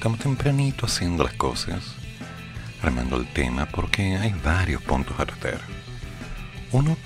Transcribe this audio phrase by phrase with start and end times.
[0.00, 1.94] Estamos tempranito haciendo las cosas
[2.80, 5.60] armando el tema porque hay varios puntos a tratar.
[6.72, 6.96] Uno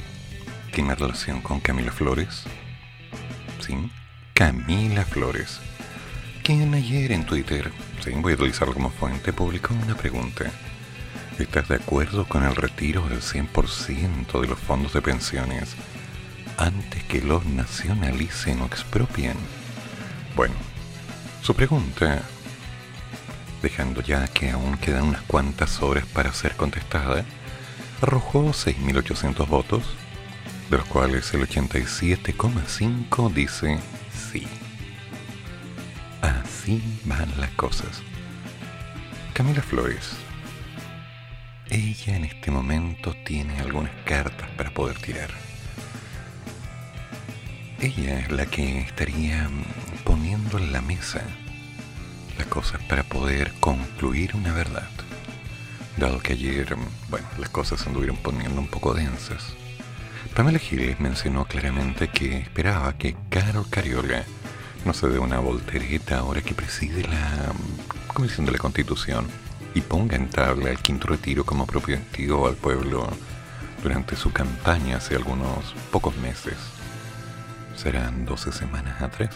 [0.73, 2.45] tiene relación con Camila Flores.
[3.59, 3.91] Sí,
[4.33, 5.59] Camila Flores.
[6.45, 7.73] Quien ayer en Twitter,
[8.05, 10.53] sí, voy a utilizarlo como fuente, publicó una pregunta.
[11.41, 15.75] ¿Estás de acuerdo con el retiro del 100% de los fondos de pensiones
[16.59, 19.35] antes que los nacionalicen o expropien?
[20.37, 20.55] Bueno,
[21.43, 22.23] su pregunta
[23.65, 27.25] dejando ya que aún quedan unas cuantas horas para ser contestada,
[28.03, 29.83] arrojó 6.800 votos,
[30.71, 33.81] de los cuales el 87,5 dice
[34.13, 34.47] sí.
[36.21, 38.03] Así van las cosas.
[39.33, 40.11] Camila Flores.
[41.71, 45.31] Ella en este momento tiene algunas cartas para poder tirar.
[47.81, 49.49] Ella es la que estaría
[50.05, 51.23] poniendo en la mesa
[52.39, 54.89] las cosas para poder concluir una verdad.
[55.97, 56.77] Dado que ayer,
[57.09, 59.55] bueno, las cosas se anduvieron poniendo un poco densas.
[60.35, 64.25] Pamela Giles mencionó claramente que esperaba que Carol Cariola
[64.85, 67.53] no se dé una voltereta ahora que preside la
[68.13, 69.29] Comisión de la Constitución
[69.75, 71.99] y ponga en tabla el quinto retiro como propio
[72.47, 73.09] al pueblo
[73.83, 76.57] durante su campaña hace algunos pocos meses.
[77.77, 79.35] Serán 12 semanas atrás.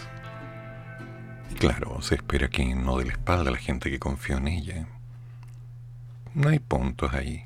[1.59, 4.87] Claro, se espera que no dé la espalda a la gente que confió en ella.
[6.33, 7.43] No hay puntos ahí.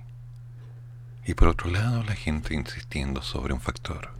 [1.25, 4.11] Y por otro lado, la gente insistiendo sobre un factor.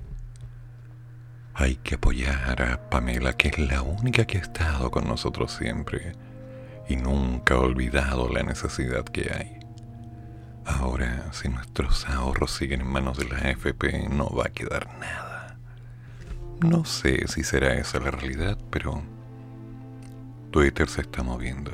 [1.54, 6.14] Hay que apoyar a Pamela, que es la única que ha estado con nosotros siempre
[6.90, 9.60] y nunca ha olvidado la necesidad que hay.
[10.66, 15.56] Ahora, si nuestros ahorros siguen en manos de la AFP, no va a quedar nada.
[16.62, 19.04] No sé si será esa la realidad, pero
[20.54, 21.72] Twitter se está moviendo.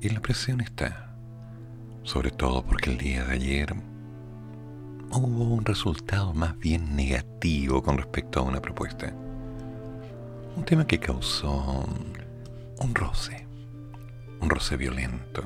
[0.00, 1.14] Y la presión está.
[2.02, 3.76] Sobre todo porque el día de ayer
[5.12, 9.14] hubo un resultado más bien negativo con respecto a una propuesta.
[10.56, 11.86] Un tema que causó
[12.80, 13.46] un roce.
[14.40, 15.44] Un roce violento,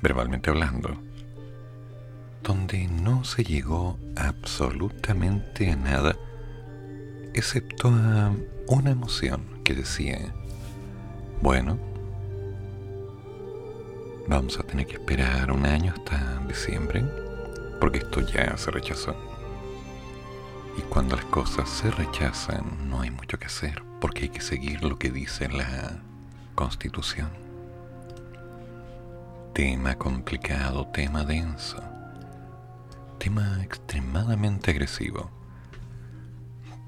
[0.00, 0.96] verbalmente hablando.
[2.42, 6.16] Donde no se llegó absolutamente a nada,
[7.34, 8.32] excepto a
[8.66, 10.32] una emoción que decía,
[11.44, 11.78] bueno,
[14.26, 17.04] vamos a tener que esperar un año hasta diciembre,
[17.78, 19.14] porque esto ya se rechazó.
[20.78, 24.82] Y cuando las cosas se rechazan, no hay mucho que hacer, porque hay que seguir
[24.82, 26.00] lo que dice la
[26.54, 27.28] Constitución.
[29.52, 31.76] Tema complicado, tema denso,
[33.18, 35.43] tema extremadamente agresivo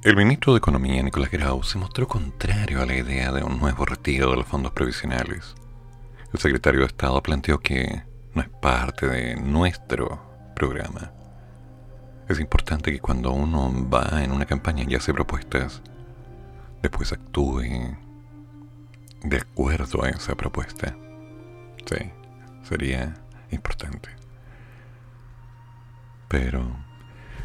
[0.07, 3.85] el ministro de Economía, Nicolás Grau, se mostró contrario a la idea de un nuevo
[3.85, 5.57] retiro de los fondos previsionales.
[6.33, 11.11] El secretario de Estado planteó que no es parte de nuestro programa.
[12.29, 15.83] Es importante que cuando uno va en una campaña y hace propuestas,
[16.83, 17.63] después actúe
[19.25, 20.97] de acuerdo a esa propuesta.
[21.85, 22.13] Sí,
[22.63, 23.13] sería
[23.51, 24.11] importante.
[26.29, 26.86] Pero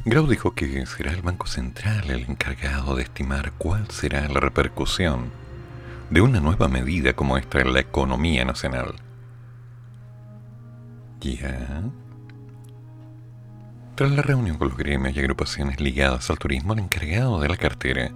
[0.03, 5.31] Grau dijo que será el Banco Central el encargado de estimar cuál será la repercusión
[6.09, 8.95] de una nueva medida como esta en la economía nacional.
[11.19, 11.83] Ya.
[13.93, 17.57] Tras la reunión con los gremios y agrupaciones ligadas al turismo, el encargado de la
[17.57, 18.09] cartera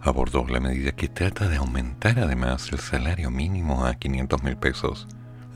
[0.00, 5.06] abordó la medida que trata de aumentar además el salario mínimo a 500 mil pesos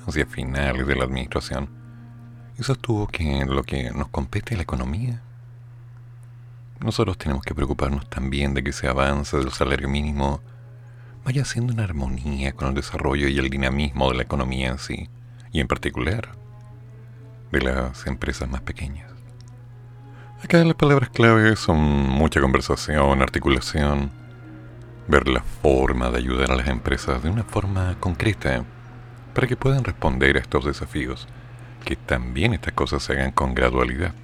[0.07, 1.84] hacia finales de la administración
[2.63, 5.21] sostuvo que lo que nos compete la economía,
[6.81, 10.41] nosotros tenemos que preocuparnos también de que ese avance del salario mínimo
[11.25, 15.09] vaya siendo una armonía con el desarrollo y el dinamismo de la economía en sí,
[15.51, 16.29] y en particular
[17.51, 19.11] de las empresas más pequeñas.
[20.43, 24.11] Acá las palabras clave son mucha conversación, articulación,
[25.09, 28.65] ver la forma de ayudar a las empresas de una forma concreta
[29.33, 31.27] para que puedan responder a estos desafíos
[31.85, 34.15] que también estas cosas se hagan con gradualidad.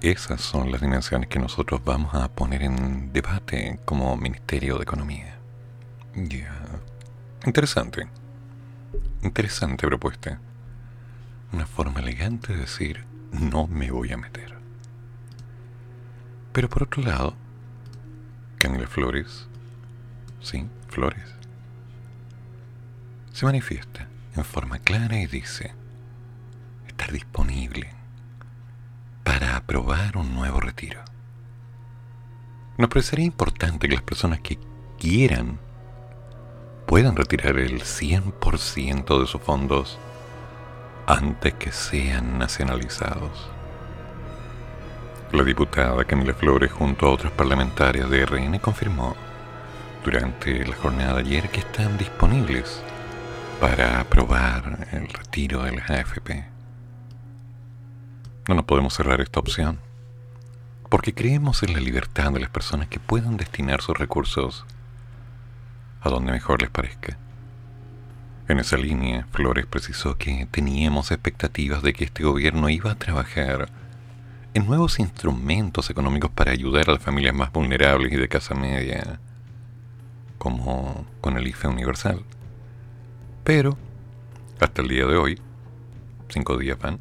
[0.00, 5.36] Esas son las dimensiones que nosotros vamos a poner en debate como Ministerio de Economía.
[6.14, 6.52] Ya.
[7.44, 8.08] Interesante.
[9.22, 10.38] Interesante propuesta.
[11.52, 14.54] Una forma elegante de decir, no me voy a meter.
[16.52, 17.34] Pero por otro lado,
[18.58, 19.48] Camila Flores,
[20.40, 21.34] sí, Flores,
[23.32, 25.72] se manifiesta en forma clara y dice
[27.10, 27.90] disponible
[29.24, 31.00] para aprobar un nuevo retiro.
[32.78, 34.58] Nos parecería importante que las personas que
[34.98, 35.58] quieran
[36.86, 39.98] puedan retirar el 100% de sus fondos
[41.06, 43.50] antes que sean nacionalizados.
[45.32, 49.16] La diputada Camila Flores junto a otras parlamentarias de RN confirmó
[50.04, 52.82] durante la jornada de ayer que están disponibles
[53.60, 56.51] para aprobar el retiro de las AFP.
[58.48, 59.78] No nos podemos cerrar esta opción,
[60.90, 64.66] porque creemos en la libertad de las personas que puedan destinar sus recursos
[66.00, 67.16] a donde mejor les parezca.
[68.48, 73.68] En esa línea, Flores precisó que teníamos expectativas de que este gobierno iba a trabajar
[74.54, 79.20] en nuevos instrumentos económicos para ayudar a las familias más vulnerables y de casa media,
[80.38, 82.24] como con el IFE universal.
[83.44, 83.78] Pero,
[84.60, 85.40] hasta el día de hoy,
[86.28, 86.98] cinco días van,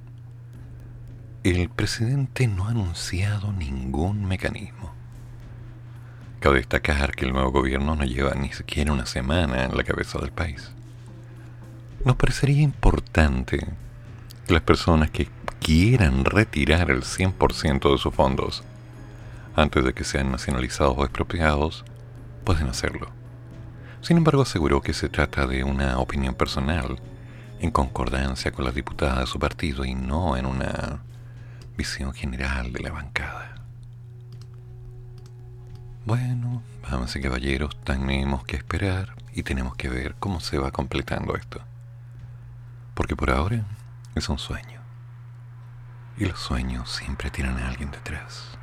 [1.43, 4.93] el presidente no ha anunciado ningún mecanismo.
[6.39, 10.19] Cabe destacar que el nuevo gobierno no lleva ni siquiera una semana en la cabeza
[10.19, 10.71] del país.
[12.05, 13.59] Nos parecería importante
[14.47, 15.29] que las personas que
[15.59, 18.63] quieran retirar el 100% de sus fondos
[19.55, 21.83] antes de que sean nacionalizados o expropiados,
[22.43, 23.09] pueden hacerlo.
[24.01, 26.99] Sin embargo, aseguró que se trata de una opinión personal,
[27.59, 31.01] en concordancia con las diputadas de su partido y no en una
[31.81, 33.55] visión general de la bancada.
[36.05, 41.35] Bueno, vamos y caballeros, tenemos que esperar y tenemos que ver cómo se va completando
[41.35, 41.59] esto.
[42.93, 43.65] Porque por ahora
[44.13, 44.79] es un sueño.
[46.17, 48.59] Y los sueños siempre tienen a alguien detrás.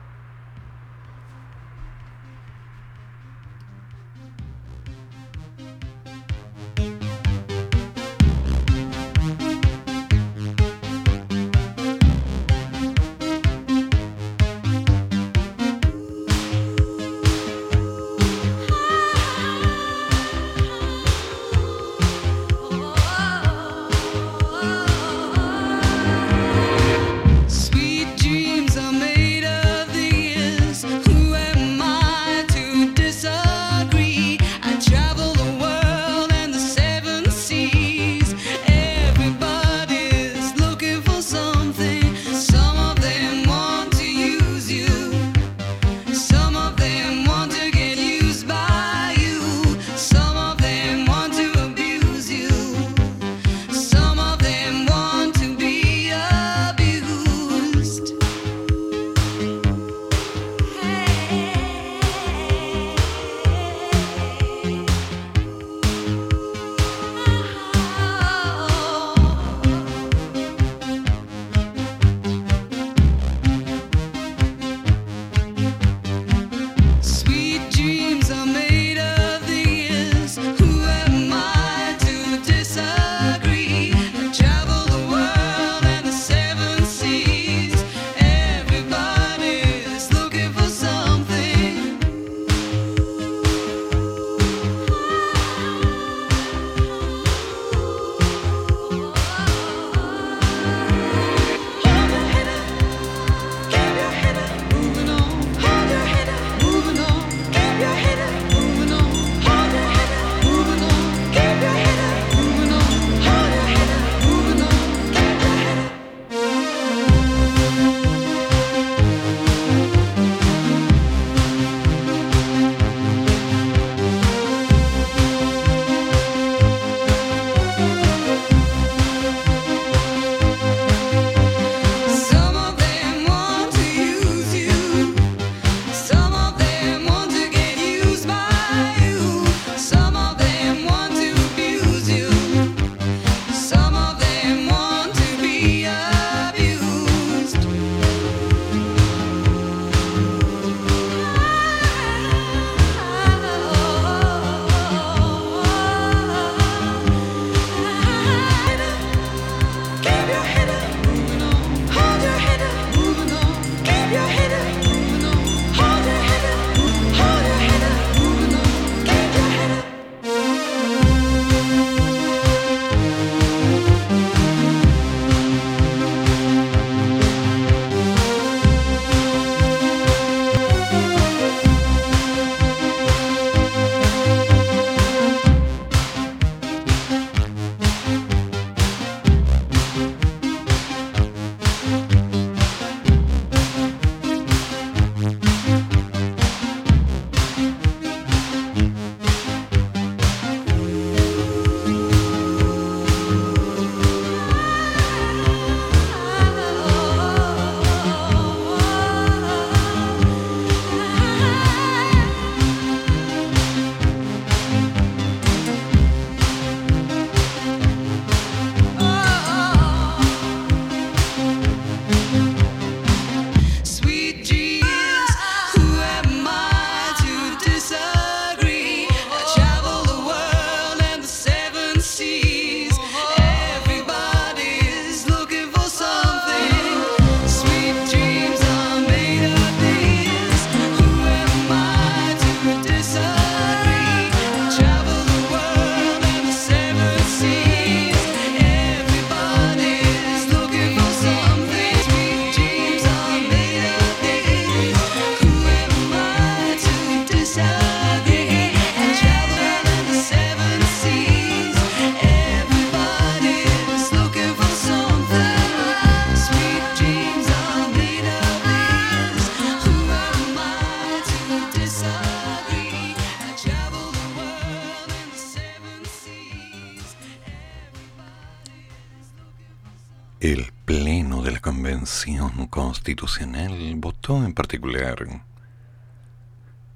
[283.09, 285.43] Constitucional votó en particular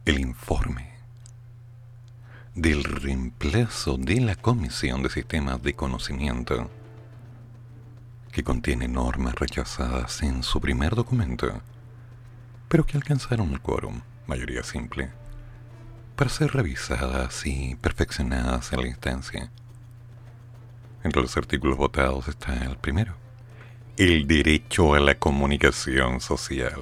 [0.05, 0.91] el informe
[2.55, 6.71] del reemplazo de la Comisión de Sistemas de Conocimiento,
[8.31, 11.63] que contiene normas rechazadas en su primer documento,
[12.69, 15.13] pero que alcanzaron el quórum, mayoría simple,
[16.15, 19.51] para ser revisadas y perfeccionadas en la instancia.
[21.05, 23.22] Entre los artículos votados está el primero,
[23.97, 26.81] el derecho a la comunicación social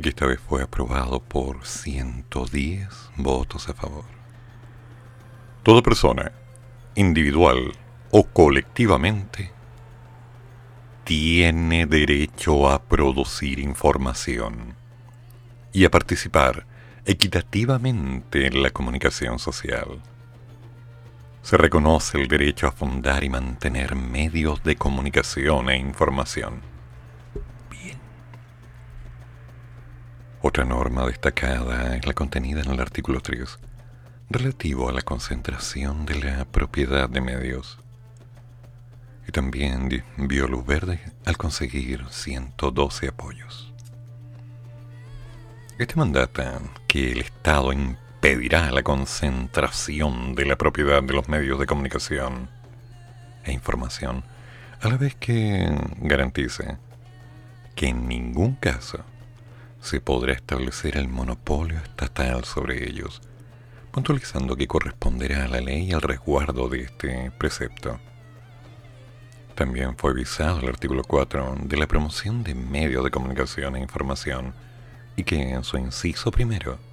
[0.00, 4.04] que esta vez fue aprobado por 110 votos a favor.
[5.62, 6.32] Toda persona,
[6.94, 7.72] individual
[8.10, 9.52] o colectivamente,
[11.04, 14.74] tiene derecho a producir información
[15.72, 16.66] y a participar
[17.04, 20.00] equitativamente en la comunicación social.
[21.42, 26.70] Se reconoce el derecho a fundar y mantener medios de comunicación e información
[30.42, 33.58] Otra norma destacada es la contenida en el artículo 3,
[34.30, 37.78] relativo a la concentración de la propiedad de medios.
[39.28, 43.74] Y también vio luz verde al conseguir 112 apoyos.
[45.78, 47.74] Este mandata que el Estado
[48.22, 52.50] impedirá la concentración de la propiedad de los medios de comunicación
[53.44, 54.24] e información,
[54.82, 55.66] a la vez que
[56.02, 56.76] garantice
[57.74, 58.98] que en ningún caso
[59.80, 63.22] se podrá establecer el monopolio estatal sobre ellos,
[63.90, 68.00] puntualizando que corresponderá a la ley al resguardo de este precepto.
[69.54, 74.52] También fue visado el artículo 4 de la promoción de medios de comunicación e información
[75.16, 76.89] y que en su inciso primero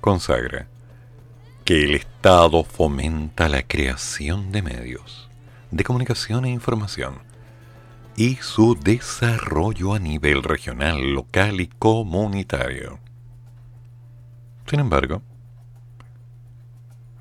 [0.00, 0.68] consagra
[1.64, 5.26] que el Estado fomenta la creación de medios
[5.70, 7.18] de comunicación e información
[8.16, 12.98] y su desarrollo a nivel regional, local y comunitario.
[14.66, 15.22] Sin embargo,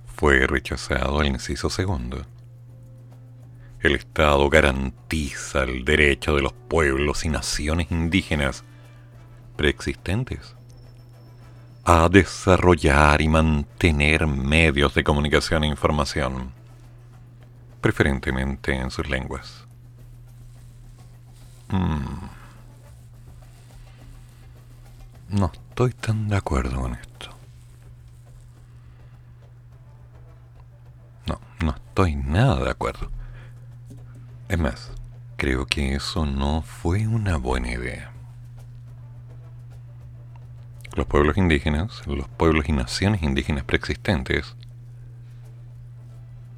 [0.06, 2.26] fue rechazado el inciso segundo.
[3.82, 8.64] El Estado garantiza el derecho de los pueblos y naciones indígenas
[9.58, 10.55] preexistentes
[11.86, 16.52] a desarrollar y mantener medios de comunicación e información,
[17.80, 19.66] preferentemente en sus lenguas.
[21.70, 22.26] Mm.
[25.30, 27.30] No estoy tan de acuerdo con esto.
[31.28, 33.12] No, no estoy nada de acuerdo.
[34.50, 34.92] Es más,
[35.38, 38.15] creo que eso no fue una buena idea.
[40.96, 44.56] Los pueblos indígenas, los pueblos y naciones indígenas preexistentes,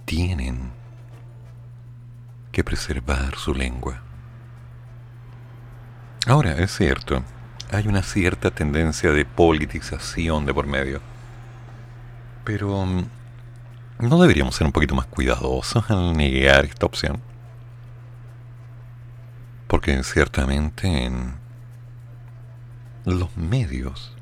[0.05, 0.71] tienen
[2.51, 4.01] que preservar su lengua
[6.27, 7.23] Ahora, es cierto,
[7.71, 10.99] hay una cierta tendencia de politización de por medio.
[12.43, 13.05] Pero mm,
[13.99, 17.21] ¿no deberíamos ser un poquito más cuidadosos al negar esta opción?
[19.67, 21.35] Porque ciertamente en
[23.05, 24.16] los medios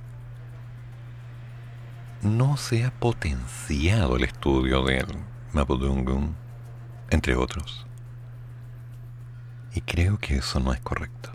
[2.26, 5.06] no se ha potenciado el estudio del
[5.54, 6.36] Mapudungun,
[7.10, 7.86] entre otros.
[9.74, 11.32] Y creo que eso no es correcto.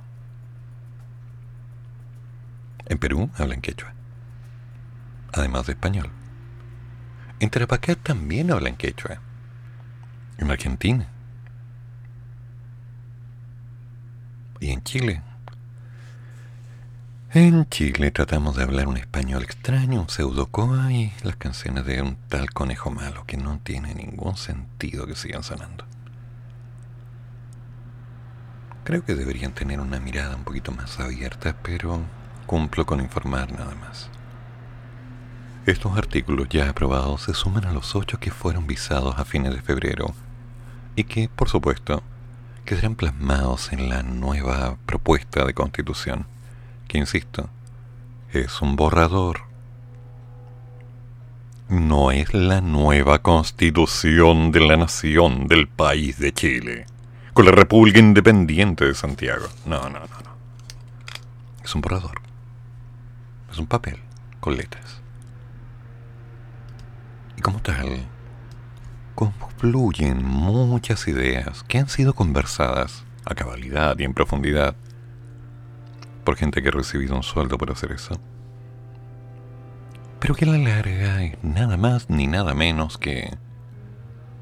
[2.87, 3.95] En Perú hablan quechua,
[5.33, 6.11] además de español.
[7.39, 9.21] En Tarapacá también hablan quechua.
[10.39, 11.09] En Argentina.
[14.59, 15.23] Y en Chile.
[17.33, 22.17] En Chile tratamos de hablar un español extraño, un pseudocoa y las canciones de un
[22.29, 25.85] tal conejo malo que no tiene ningún sentido que sigan sonando.
[28.83, 32.03] Creo que deberían tener una mirada un poquito más abierta, pero
[32.51, 34.11] Cumplo con informar nada más.
[35.67, 39.63] Estos artículos ya aprobados se suman a los ocho que fueron visados a fines de
[39.63, 40.15] febrero
[40.97, 42.03] y que, por supuesto,
[42.65, 46.27] quedarán plasmados en la nueva propuesta de constitución,
[46.91, 47.49] que, insisto,
[48.33, 49.43] es un borrador.
[51.69, 56.87] No es la nueva constitución de la nación del país de Chile,
[57.33, 59.47] con la República Independiente de Santiago.
[59.65, 60.31] No, no, no, no.
[61.63, 62.21] Es un borrador.
[63.53, 64.01] Es un papel
[64.41, 65.01] con letras.
[67.37, 68.05] Y como tal,
[69.15, 74.75] confluyen muchas ideas que han sido conversadas a cabalidad y en profundidad
[76.31, 78.15] por gente que ha recibido un sueldo por hacer eso.
[80.21, 83.37] Pero que la larga es nada más ni nada menos que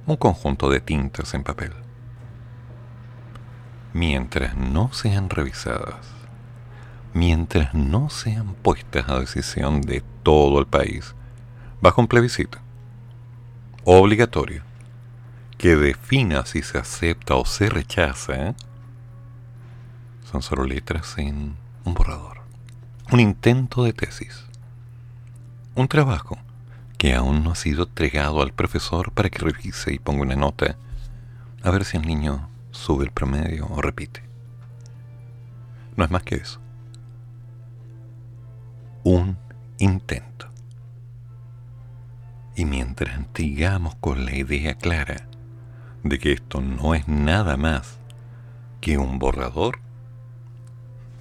[0.04, 1.72] un conjunto de tintas en papel.
[3.94, 5.96] mientras no sean revisadas,
[7.14, 11.14] mientras no sean puestas a decisión de todo el país,
[11.80, 12.58] bajo un plebiscito
[13.84, 14.62] obligatorio
[15.56, 18.54] que defina si se acepta o se rechaza,
[20.30, 22.42] son solo letras en un borrador,
[23.12, 24.44] un intento de tesis,
[25.74, 26.38] un trabajo
[26.98, 30.76] que aún no ha sido entregado al profesor para que revise y ponga una nota
[31.62, 34.22] a ver si el niño sube el promedio o repite.
[35.96, 36.60] No es más que eso.
[39.04, 39.38] Un
[39.78, 40.48] intento.
[42.54, 45.28] Y mientras sigamos con la idea clara
[46.02, 47.98] de que esto no es nada más
[48.80, 49.78] que un borrador,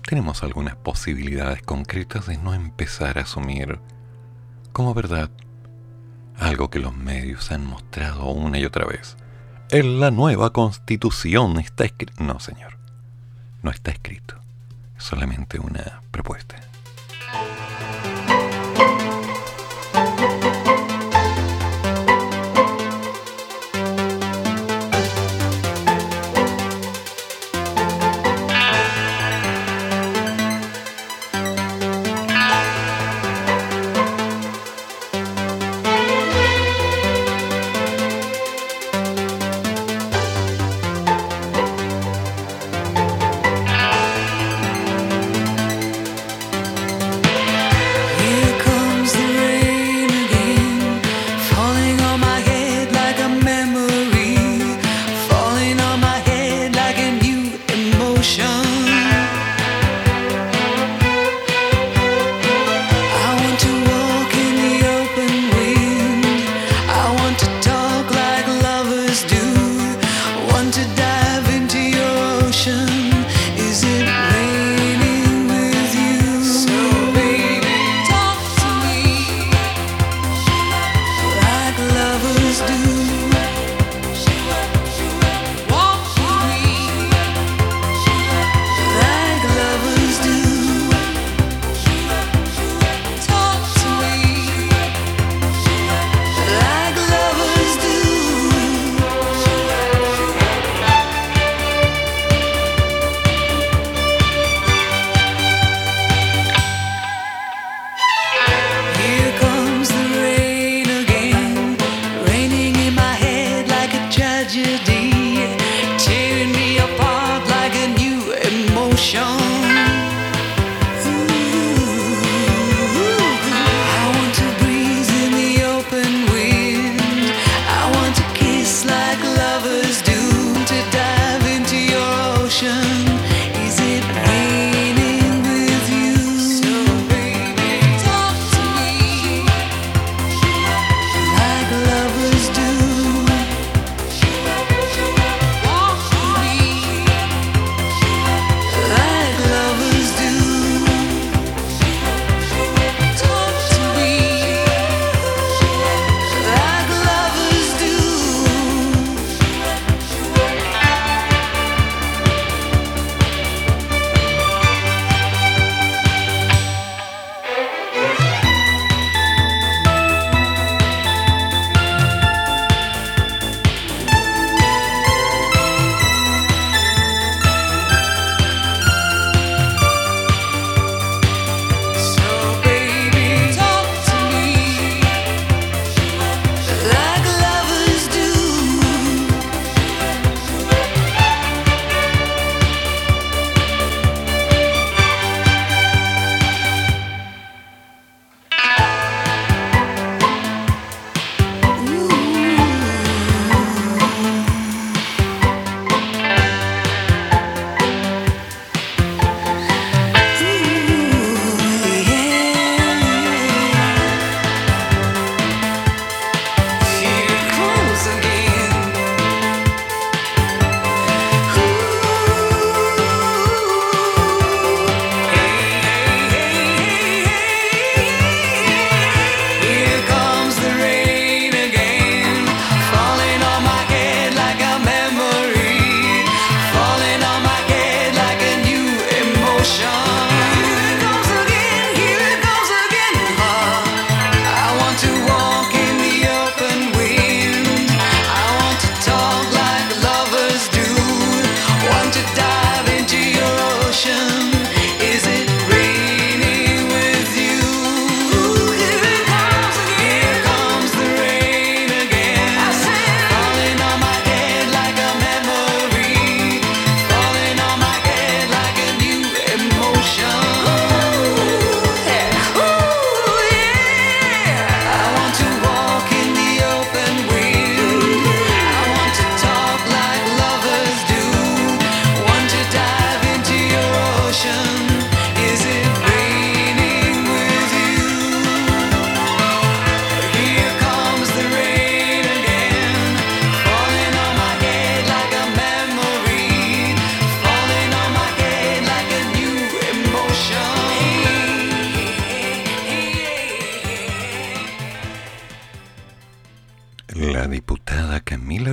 [0.08, 3.80] tenemos algunas posibilidades concretas de no empezar a asumir
[4.72, 5.30] como verdad
[6.40, 9.18] algo que los medios han mostrado una y otra vez
[9.70, 12.24] en la nueva constitución está escrito.
[12.24, 12.78] No, señor.
[13.64, 14.40] No está escrito.
[14.98, 16.56] Es solamente una propuesta.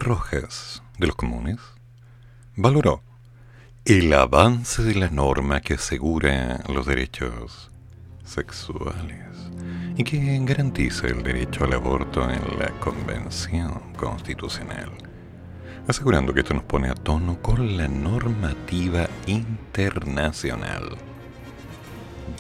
[0.01, 1.59] Rojas, de los comunes,
[2.57, 3.03] valoró
[3.85, 7.71] el avance de la norma que asegura los derechos
[8.25, 9.27] sexuales
[9.97, 14.91] y que garantiza el derecho al aborto en la Convención Constitucional,
[15.87, 20.97] asegurando que esto nos pone a tono con la normativa internacional.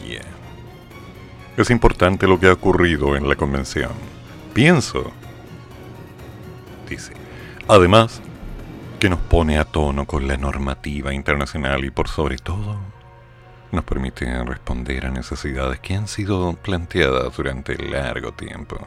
[0.02, 0.24] Yeah.
[1.56, 3.92] Es importante lo que ha ocurrido en la Convención.
[4.54, 5.12] Pienso,
[6.88, 7.12] dice,
[7.68, 8.20] además,
[9.00, 12.78] que nos pone a tono con la normativa internacional y por sobre todo
[13.72, 18.78] nos permite responder a necesidades que han sido planteadas durante largo tiempo.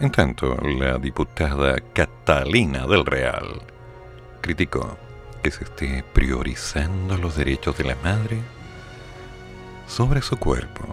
[0.00, 3.62] En tanto, la diputada Catalina del Real
[4.42, 4.98] criticó
[5.42, 8.40] que se esté priorizando los derechos de la madre
[9.86, 10.84] sobre su cuerpo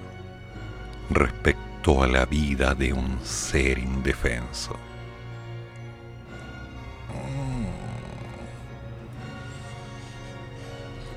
[1.09, 4.77] respecto a la vida de un ser indefenso.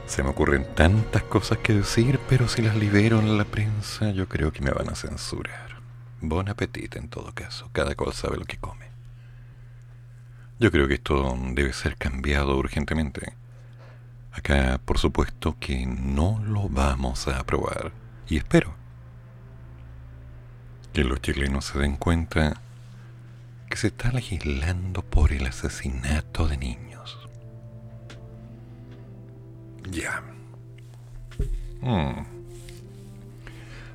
[0.07, 4.29] Se me ocurren tantas cosas que decir, pero si las libero en la prensa, yo
[4.29, 5.77] creo que me van a censurar.
[6.21, 8.87] Buen apetito en todo caso, cada cual sabe lo que come.
[10.59, 13.35] Yo creo que esto debe ser cambiado urgentemente.
[14.33, 17.93] Acá, por supuesto, que no lo vamos a aprobar.
[18.29, 18.75] Y espero
[20.93, 22.61] que los chilenos se den cuenta
[23.69, 26.86] que se está legislando por el asesinato de niños.
[29.91, 30.23] Ya.
[31.81, 32.25] Hmm.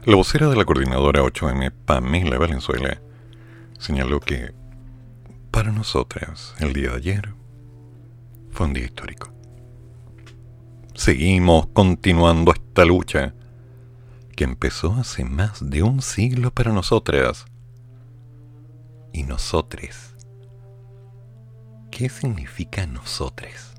[0.05, 2.99] La vocera de la coordinadora 8M, Pamela Valenzuela,
[3.77, 4.53] señaló que
[5.51, 7.33] para nosotras el día de ayer
[8.51, 9.31] fue un día histórico.
[10.95, 13.33] Seguimos continuando esta lucha
[14.35, 17.45] que empezó hace más de un siglo para nosotras
[19.13, 20.15] y nosotres.
[21.91, 23.70] ¿Qué significa nosotres?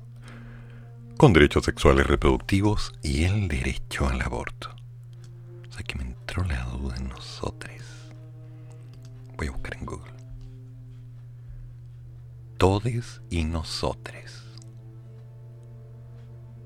[1.23, 4.75] Con derechos sexuales reproductivos y el derecho al aborto.
[5.69, 7.81] O sea que me entró la duda en nosotros.
[9.37, 10.11] Voy a buscar en Google.
[12.57, 14.43] Todes y nosotres.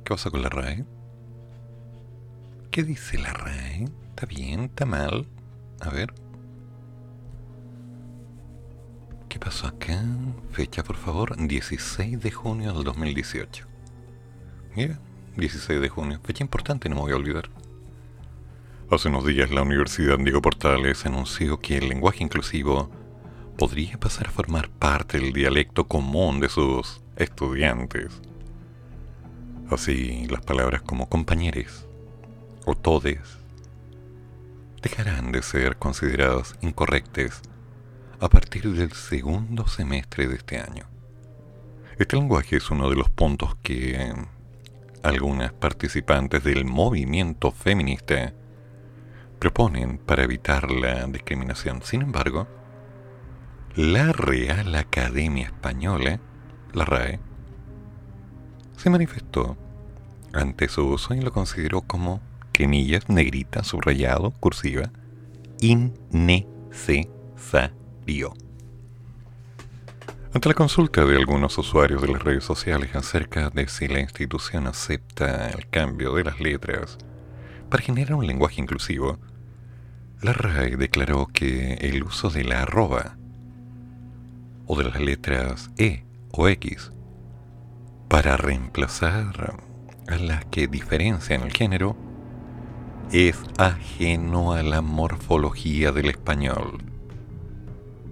[0.03, 0.85] ¿Qué pasa con la RAE?
[2.71, 3.83] ¿Qué dice la RAE?
[4.09, 4.61] ¿Está bien?
[4.61, 5.27] ¿Está mal?
[5.81, 6.15] A ver.
[9.29, 10.03] ¿Qué pasó acá?
[10.51, 11.37] Fecha, por favor.
[11.37, 13.66] 16 de junio del 2018.
[14.77, 14.99] Mira,
[15.37, 17.49] 16 de junio, fecha importante, no me voy a olvidar.
[18.91, 22.91] Hace unos días la Universidad Diego Portales anunció que el lenguaje inclusivo
[23.57, 28.21] podría pasar a formar parte del dialecto común de sus estudiantes.
[29.71, 31.87] Así, las palabras como compañeros
[32.67, 33.39] o todes
[34.83, 37.41] dejarán de ser consideradas incorrectas
[38.19, 40.85] a partir del segundo semestre de este año.
[41.97, 44.13] Este lenguaje es uno de los puntos que
[45.03, 48.33] algunas participantes del movimiento feminista
[49.39, 51.81] proponen para evitar la discriminación.
[51.83, 52.47] Sin embargo,
[53.75, 56.19] la Real Academia Española,
[56.73, 57.19] la RAE,
[58.75, 59.57] se manifestó
[60.33, 64.91] ante su uso y lo consideró como quemillas, negrita, subrayado, cursiva,
[65.59, 68.33] innecesario.
[70.33, 74.67] Ante la consulta de algunos usuarios de las redes sociales acerca de si la institución
[74.67, 76.97] acepta el cambio de las letras
[77.69, 79.19] para generar un lenguaje inclusivo,
[80.21, 83.17] la RAE declaró que el uso de la arroba
[84.65, 86.91] o de las letras E o X
[88.09, 89.55] para reemplazar
[90.07, 91.95] a las que diferencian el género
[93.13, 96.83] es ajeno a la morfología del español,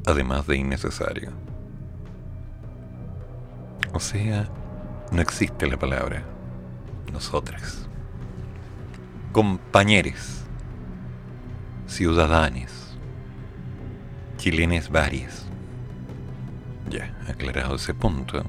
[0.06, 1.45] además de innecesario.
[3.96, 4.50] O sea,
[5.14, 6.22] no existe la palabra
[7.14, 7.88] nosotras.
[9.32, 10.42] Compañeros,
[11.88, 12.98] ciudadanos,
[14.36, 15.46] chilenes varios.
[16.90, 18.44] Ya, aclarado ese punto,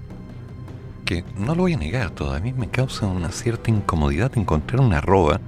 [1.05, 5.41] que no lo voy a negar, todavía me causa una cierta incomodidad encontrar una arroba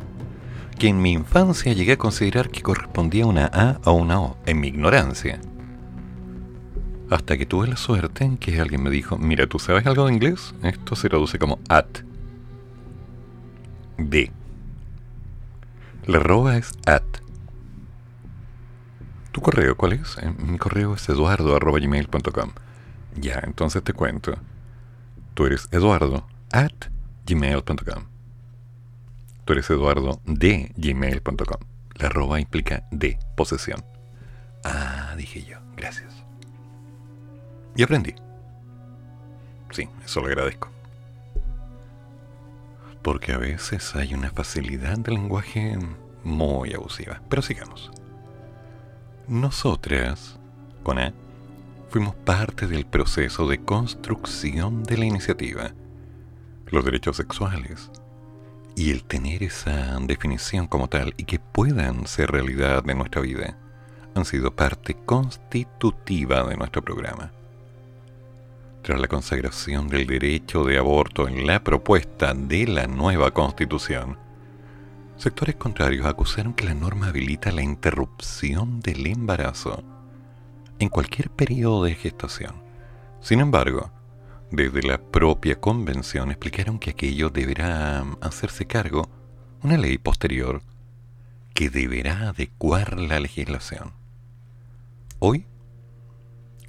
[0.79, 4.37] que en mi infancia llegué a considerar que correspondía a una A o una O,
[4.47, 5.41] en mi ignorancia.
[7.11, 10.13] Hasta que tuve la suerte en que alguien me dijo, mira, ¿tú sabes algo de
[10.13, 10.55] inglés?
[10.63, 11.87] Esto se traduce como at.
[13.97, 14.31] D.
[16.07, 17.03] La arroba es at.
[19.33, 20.19] ¿Tu correo cuál es?
[20.19, 22.51] Eh, mi correo es eduardo.gmail.com
[23.17, 24.35] Ya, entonces te cuento.
[25.35, 26.73] Tú eres eduardo at
[27.27, 28.05] gmail.com.
[29.45, 31.61] Tú eres eduardo de gmail.com.
[31.95, 33.85] La arroba implica de, posesión.
[34.65, 35.59] Ah, dije yo.
[35.77, 36.18] Gracias.
[37.77, 38.15] Y aprendí.
[39.71, 40.69] Sí, eso lo agradezco.
[43.03, 45.79] Porque a veces hay una facilidad del lenguaje
[46.25, 47.21] muy abusiva.
[47.29, 47.91] Pero sigamos.
[49.29, 50.39] Nosotras,
[50.83, 51.13] con A,
[51.91, 55.73] fuimos parte del proceso de construcción de la iniciativa.
[56.67, 57.91] Los derechos sexuales.
[58.77, 63.57] Y el tener esa definición como tal y que puedan ser realidad de nuestra vida
[64.15, 67.33] han sido parte constitutiva de nuestro programa.
[68.89, 74.17] Tras la consagración del derecho de aborto en la propuesta de la nueva constitución,
[75.19, 79.85] sectores contrarios acusaron que la norma habilita la interrupción del embarazo
[80.79, 82.63] en cualquier periodo de gestación.
[83.21, 83.91] Sin embargo,
[84.51, 89.11] desde la propia convención explicaron que aquello deberá hacerse cargo
[89.63, 90.63] una ley posterior
[91.53, 93.93] que deberá adecuar la legislación.
[95.19, 95.45] Hoy,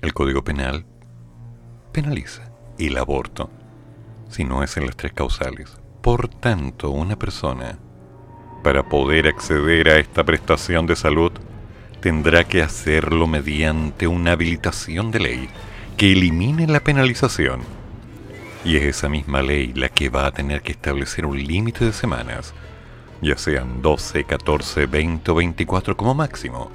[0.01, 0.85] el Código Penal
[1.91, 3.49] penaliza el aborto
[4.29, 5.77] si no es en las tres causales.
[6.01, 7.77] Por tanto, una persona,
[8.63, 11.31] para poder acceder a esta prestación de salud,
[11.99, 15.49] tendrá que hacerlo mediante una habilitación de ley
[15.97, 17.61] que elimine la penalización.
[18.63, 21.93] Y es esa misma ley la que va a tener que establecer un límite de
[21.93, 22.53] semanas,
[23.21, 26.69] ya sean 12, 14, 20 o 24 como máximo,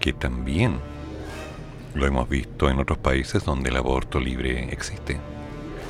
[0.00, 0.78] que también
[1.94, 5.18] lo hemos visto en otros países donde el aborto libre existe.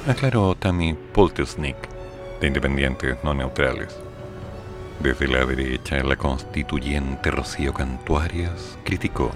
[0.07, 1.77] Aclaró Tammy Poltersnick,
[2.41, 3.97] de Independientes No Neutrales.
[5.01, 9.31] Desde la derecha, la constituyente Rocío Cantuarias criticó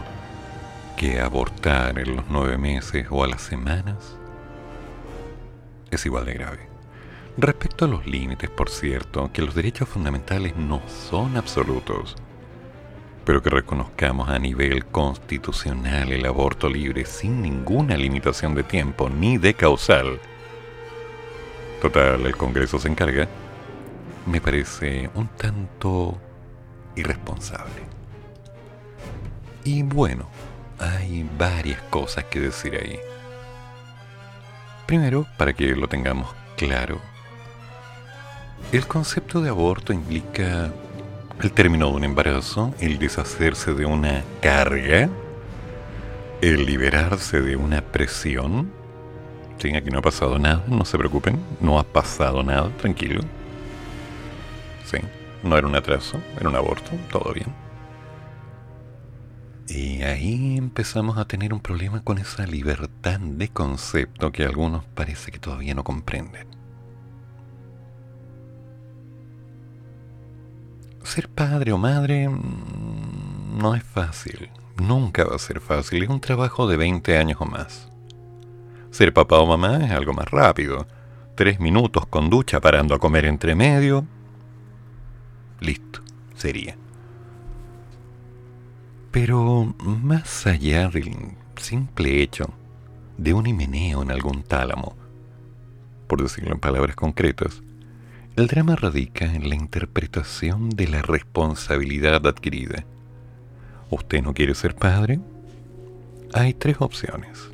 [0.97, 4.17] que abortar en los nueve meses o a las semanas
[5.91, 6.69] es igual de grave.
[7.37, 12.17] Respecto a los límites, por cierto, que los derechos fundamentales no son absolutos
[13.27, 19.37] pero que reconozcamos a nivel constitucional el aborto libre sin ninguna limitación de tiempo ni
[19.37, 20.21] de causal.
[21.83, 23.27] Total, el Congreso se encarga.
[24.27, 26.17] Me parece un tanto
[26.95, 27.83] irresponsable.
[29.65, 30.29] Y bueno,
[30.79, 33.01] hay varias cosas que decir ahí.
[34.87, 37.01] Primero, para que lo tengamos claro,
[38.71, 40.71] el concepto de aborto implica
[41.43, 45.09] el término de un embarazo, el deshacerse de una carga,
[46.41, 48.73] el liberarse de una presión.
[49.59, 53.21] Sí, aquí no ha pasado nada, no se preocupen, no ha pasado nada, tranquilo.
[54.85, 54.99] Sí,
[55.43, 57.53] no era un atraso, era un aborto, todo bien.
[59.69, 65.33] Y ahí empezamos a tener un problema con esa libertad de concepto que algunos parece
[65.33, 66.56] que todavía no comprenden.
[71.07, 74.51] Ser padre o madre mm, no es fácil.
[74.77, 76.03] Nunca va a ser fácil.
[76.03, 77.89] Es un trabajo de 20 años o más.
[78.91, 80.87] Ser papá o mamá es algo más rápido.
[81.35, 84.07] Tres minutos con ducha parando a comer entre medio.
[85.61, 86.01] Listo,
[86.35, 86.77] sería.
[89.11, 92.53] Pero más allá del simple hecho
[93.17, 94.95] de un himeneo en algún tálamo,
[96.07, 97.63] por decirlo en palabras concretas,
[98.37, 102.85] el drama radica en la interpretación de la responsabilidad adquirida.
[103.89, 105.21] ¿Usted no quiere ser padre?
[106.35, 107.49] Hay tres opciones.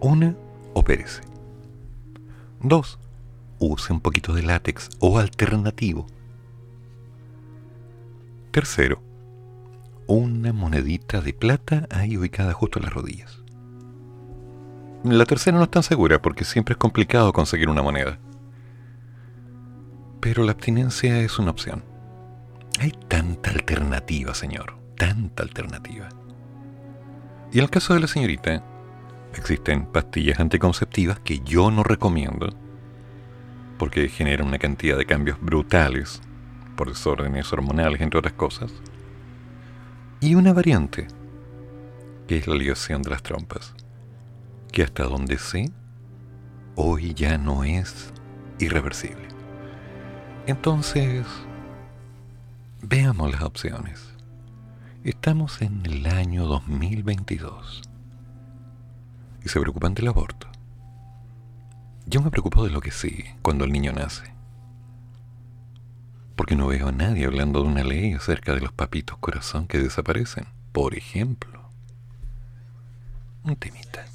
[0.00, 0.34] Una,
[0.74, 1.22] opérese.
[2.60, 2.98] Dos,
[3.60, 6.08] use un poquito de látex o alternativo.
[8.50, 9.00] Tercero,
[10.08, 13.38] una monedita de plata ahí ubicada justo en las rodillas.
[15.04, 18.18] La tercera no es tan segura porque siempre es complicado conseguir una moneda.
[20.20, 21.82] Pero la abstinencia es una opción.
[22.78, 26.08] Hay tanta alternativa, señor, tanta alternativa.
[27.52, 28.62] Y en el caso de la señorita,
[29.34, 32.48] existen pastillas anticonceptivas que yo no recomiendo
[33.78, 36.20] porque generan una cantidad de cambios brutales
[36.76, 38.70] por desórdenes hormonales, entre otras cosas.
[40.20, 41.08] Y una variante,
[42.28, 43.74] que es la ligación de las trompas,
[44.70, 45.70] que hasta donde sé,
[46.74, 48.12] hoy ya no es
[48.58, 49.39] irreversible.
[50.46, 51.26] Entonces,
[52.82, 54.00] veamos las opciones.
[55.04, 57.82] Estamos en el año 2022
[59.44, 60.48] y se preocupan del aborto.
[62.06, 64.32] Yo me preocupo de lo que sigue cuando el niño nace.
[66.36, 69.78] Porque no veo a nadie hablando de una ley acerca de los papitos corazón que
[69.78, 71.68] desaparecen, por ejemplo.
[73.44, 74.06] Un temita.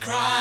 [0.00, 0.40] cry.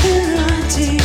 [0.00, 0.99] Can I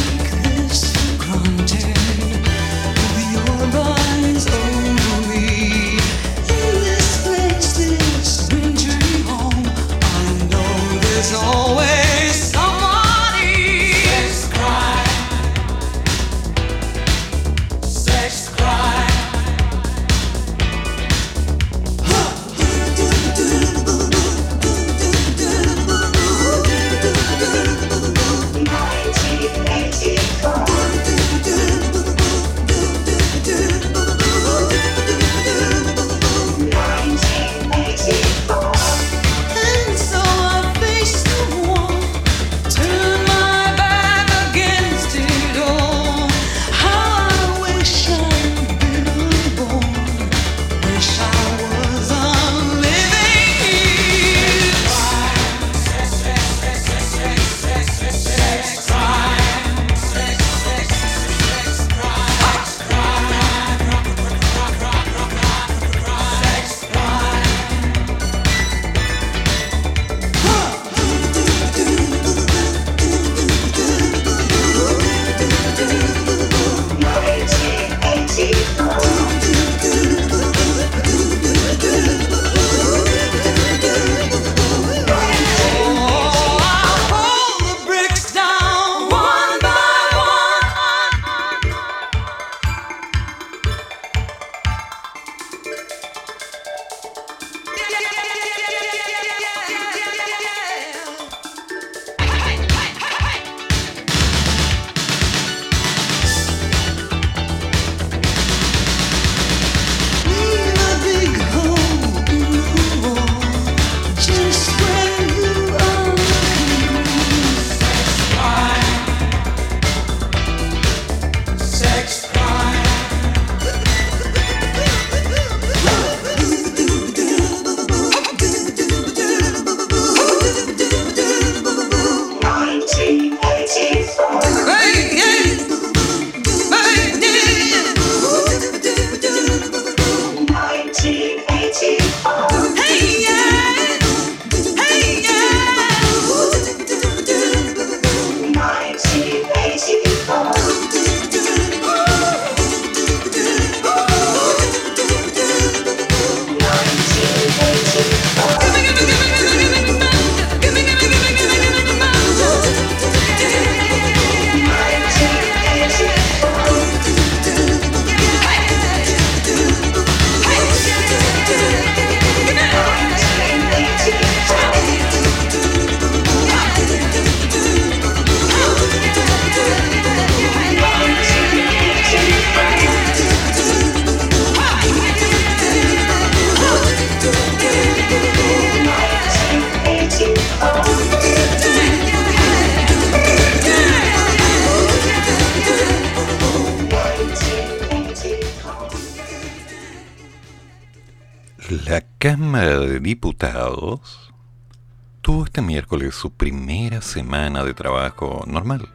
[207.15, 208.89] semana de trabajo normal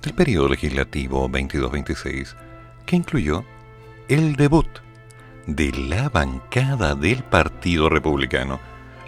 [0.00, 2.36] del periodo legislativo 22-26,
[2.86, 3.44] que incluyó
[4.06, 4.68] el debut
[5.48, 8.60] de la bancada del Partido Republicano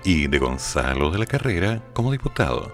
[0.02, 2.72] y de Gonzalo de la Carrera como diputado,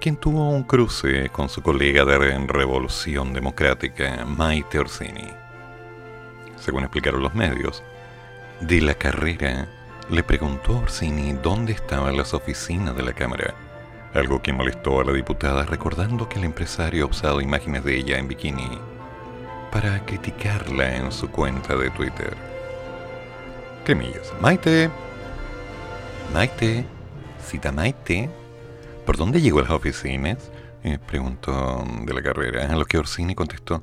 [0.00, 5.30] quien tuvo un cruce con su colega de Revolución Democrática, Maite Orsini.
[6.58, 7.82] Según explicaron los medios,
[8.60, 9.66] de la Carrera
[10.10, 13.54] le preguntó a Orsini dónde estaban las oficinas de la Cámara,
[14.16, 18.18] algo que molestó a la diputada recordando que el empresario ha usado imágenes de ella
[18.18, 18.78] en bikini
[19.70, 22.36] para criticarla en su cuenta de Twitter.
[23.84, 24.32] Cremillas.
[24.40, 24.90] Maite.
[26.32, 26.84] Maite.
[27.44, 28.30] Cita Maite.
[29.04, 30.50] ¿Por dónde llegó a las oficinas?
[30.82, 33.82] Eh, preguntó de la carrera, a lo que Orsini contestó.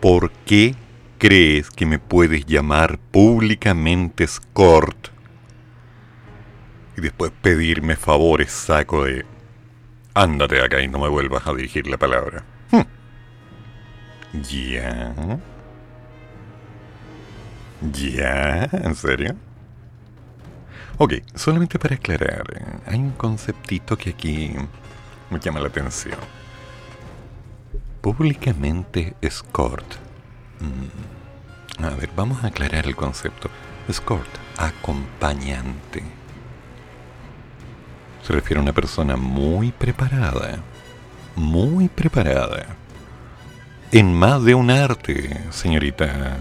[0.00, 0.74] ¿Por qué
[1.18, 5.15] crees que me puedes llamar públicamente Scort?
[6.96, 9.24] Y después pedirme favores, saco de...
[10.14, 12.42] Ándate acá y no me vuelvas a dirigir la palabra.
[12.70, 12.82] Hm.
[14.42, 15.38] ¿Ya?
[17.92, 18.68] ¿Ya?
[18.72, 19.36] ¿En serio?
[20.98, 22.44] Ok, solamente para aclarar,
[22.86, 24.54] hay un conceptito que aquí
[25.28, 26.16] me llama la atención.
[28.00, 30.06] Públicamente escort
[30.60, 31.84] Mm.
[31.84, 33.50] A ver, vamos a aclarar el concepto.
[33.88, 36.02] Escort, acompañante.
[38.26, 40.58] Se refiere a una persona muy preparada,
[41.36, 42.66] muy preparada.
[43.92, 46.36] En más de un arte, señorita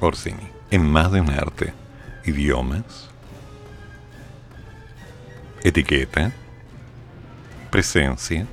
[0.00, 0.48] Orsini.
[0.70, 1.72] En más de un arte.
[2.26, 3.08] Idiomas.
[5.62, 6.30] Etiqueta.
[7.70, 8.46] Presencia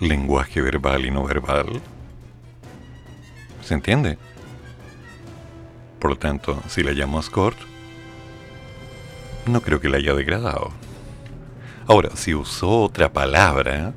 [0.00, 1.80] lenguaje verbal y no verbal.
[3.62, 4.18] ¿Se entiende?
[5.98, 7.69] Por lo tanto, si la llamo Scott,
[9.50, 10.70] no creo que la haya degradado.
[11.86, 13.92] Ahora, si usó otra palabra,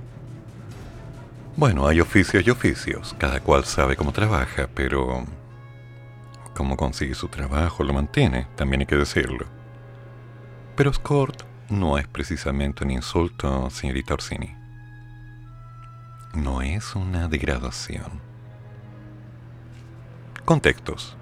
[1.55, 5.25] bueno, hay oficios y oficios, cada cual sabe cómo trabaja, pero
[6.55, 9.45] cómo consigue su trabajo lo mantiene, también hay que decirlo.
[10.75, 14.63] Pero Scott no es precisamente un insulto, señorita Orsini
[16.33, 18.21] no es una degradación.
[20.45, 21.15] Contextos.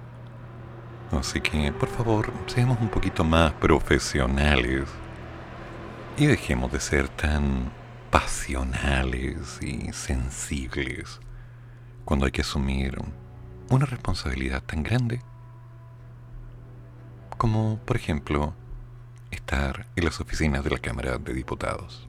[1.12, 4.88] Así que, por favor, seamos un poquito más profesionales
[6.16, 7.70] y dejemos de ser tan
[8.10, 11.20] pasionales y sensibles
[12.04, 12.98] cuando hay que asumir
[13.70, 15.20] una responsabilidad tan grande
[17.38, 18.54] como, por ejemplo,
[19.30, 22.06] estar en las oficinas de la Cámara de Diputados.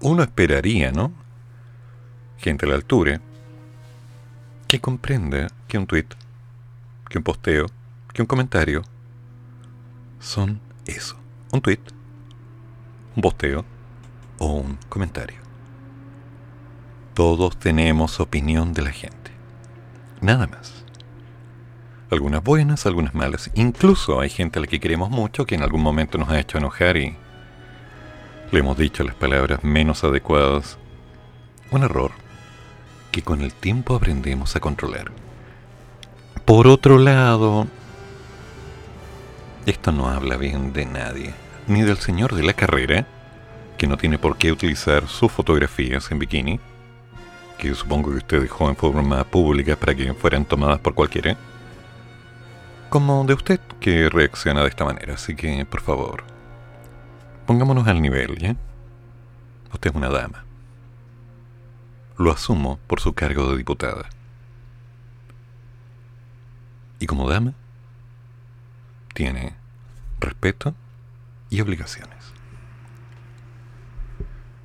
[0.00, 1.12] Uno esperaría, ¿no?
[2.38, 3.20] gente a la altura,
[4.68, 6.06] que comprenda que un tweet,
[7.08, 7.66] que un posteo,
[8.12, 8.82] que un comentario
[10.20, 11.16] son eso,
[11.52, 11.80] un tweet,
[13.16, 13.64] un posteo
[14.38, 15.38] o un comentario.
[17.14, 19.32] Todos tenemos opinión de la gente,
[20.20, 20.84] nada más.
[22.10, 23.50] Algunas buenas, algunas malas.
[23.54, 26.56] Incluso hay gente a la que queremos mucho que en algún momento nos ha hecho
[26.56, 27.16] enojar y
[28.50, 30.78] le hemos dicho las palabras menos adecuadas.
[31.70, 32.12] Un error,
[33.10, 35.12] que con el tiempo aprendemos a controlar.
[36.46, 37.66] Por otro lado,
[39.70, 41.34] esto no habla bien de nadie,
[41.66, 43.06] ni del señor de la carrera,
[43.76, 46.60] que no tiene por qué utilizar sus fotografías en bikini,
[47.58, 51.36] que supongo que usted dejó en forma pública para que fueran tomadas por cualquiera,
[52.88, 55.14] como de usted que reacciona de esta manera.
[55.14, 56.24] Así que, por favor,
[57.46, 58.56] pongámonos al nivel, ¿ya?
[59.72, 60.44] Usted es una dama
[62.18, 64.08] lo asumo por su cargo de diputada.
[66.98, 67.54] Y como dama,
[69.14, 69.54] tiene
[70.20, 70.74] respeto
[71.50, 72.16] y obligaciones.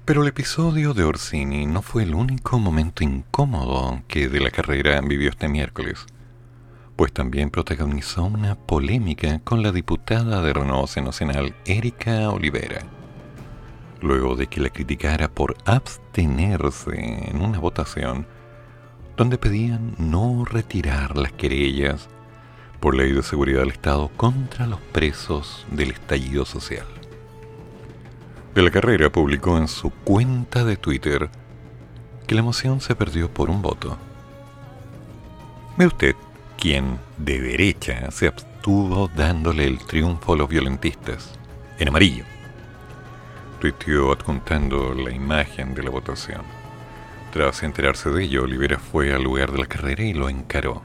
[0.06, 5.00] Pero el episodio de Orsini no fue el único momento incómodo que de la carrera
[5.02, 6.06] vivió este miércoles,
[6.96, 12.86] pues también protagonizó una polémica con la diputada de Renovación Nacional, Erika Olivera
[14.04, 18.28] luego de que la criticara por abstenerse en una votación
[19.16, 22.10] donde pedían no retirar las querellas
[22.84, 26.86] por ley de seguridad del Estado contra los presos del estallido social.
[28.54, 31.30] De la carrera publicó en su cuenta de Twitter
[32.28, 33.98] que la moción se perdió por un voto.
[35.78, 36.14] Ve usted
[36.58, 41.40] quien de derecha se abstuvo dándole el triunfo a los violentistas,
[41.80, 42.26] en amarillo
[43.62, 46.42] tuiteó adjuntando la imagen de la votación.
[47.32, 50.82] Tras enterarse de ello, Olivera fue al lugar de la carrera y lo encaró,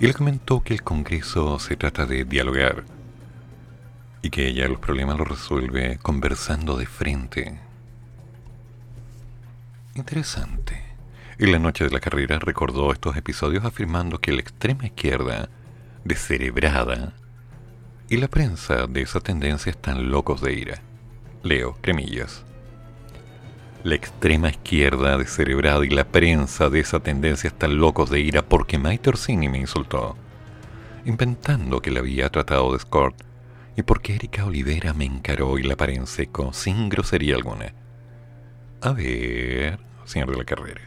[0.00, 2.84] y le comentó que el Congreso se trata de dialogar
[4.22, 7.60] y que ella los problemas los resuelve conversando de frente.
[9.94, 10.82] Interesante.
[11.38, 15.50] En la noche de la carrera recordó estos episodios afirmando que la extrema izquierda,
[16.04, 17.12] descerebrada,
[18.08, 20.82] y la prensa de esa tendencia están locos de ira.
[21.42, 22.44] Leo, cremillas.
[23.82, 28.76] La extrema izquierda descerebrada y la prensa de esa tendencia están locos de ira porque
[28.76, 30.16] Maite Orsini me insultó,
[31.06, 33.16] inventando que la había tratado de escort
[33.76, 37.72] y porque Erika Olivera me encaró y la paré en sin grosería alguna.
[38.82, 40.82] A ver, señor de la carrera.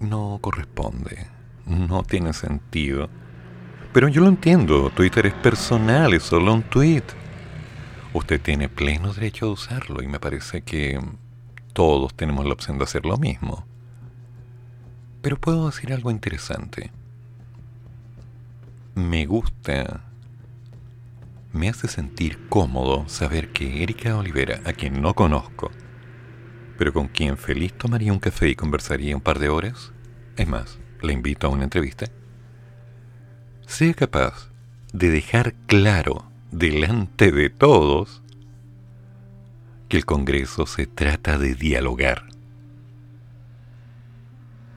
[0.00, 1.28] No corresponde,
[1.66, 3.08] no tiene sentido.
[3.92, 7.04] Pero yo lo entiendo, Twitter es personal, es solo un tweet
[8.14, 10.98] usted tiene pleno derecho a usarlo y me parece que
[11.72, 13.66] todos tenemos la opción de hacer lo mismo.
[15.20, 16.92] Pero puedo decir algo interesante.
[18.94, 20.04] Me gusta,
[21.52, 25.72] me hace sentir cómodo saber que Erika Olivera, a quien no conozco,
[26.78, 29.92] pero con quien feliz tomaría un café y conversaría un par de horas,
[30.36, 32.06] es más, le invito a una entrevista,
[33.66, 34.50] sea capaz
[34.92, 38.22] de dejar claro delante de todos
[39.88, 42.26] que el Congreso se trata de dialogar.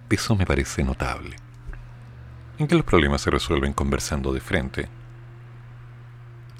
[0.09, 1.35] Eso me parece notable.
[2.57, 4.89] En que los problemas se resuelven conversando de frente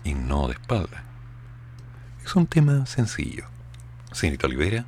[0.04, 1.04] y no de espalda.
[2.24, 3.46] Es un tema sencillo.
[4.12, 4.86] Señorita Olivera,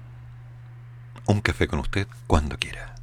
[1.25, 2.98] un café con usted cuando quiera.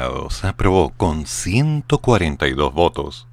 [0.00, 3.28] Diputados aprobó con 142 votos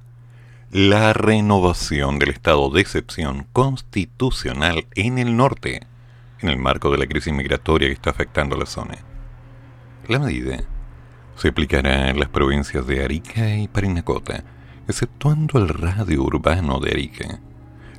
[0.70, 5.86] la renovación del estado de excepción constitucional en el norte,
[6.40, 8.98] en el marco de la crisis migratoria que está afectando la zona.
[10.08, 10.58] La medida
[11.36, 14.44] se aplicará en las provincias de Arica y Parinacota,
[14.86, 17.40] exceptuando el radio urbano de Arica,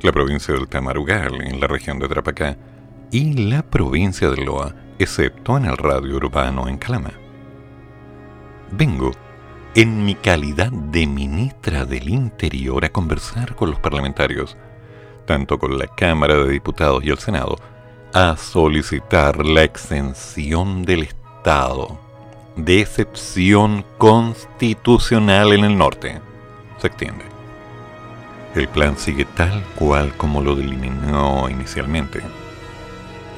[0.03, 2.55] la provincia del Tamarugal en la región de Trapacá
[3.11, 7.29] y la provincia de Loa, excepto en el radio urbano en Calama.
[8.72, 9.11] Vengo,
[9.76, 14.57] en mi calidad de ministra del Interior, a conversar con los parlamentarios,
[15.26, 17.57] tanto con la Cámara de Diputados y el Senado,
[18.13, 22.09] a solicitar la exención del Estado
[22.65, 26.20] de excepción constitucional en el norte.
[26.80, 27.26] Se extiende.
[28.55, 32.20] El plan sigue tal cual como lo delineó inicialmente.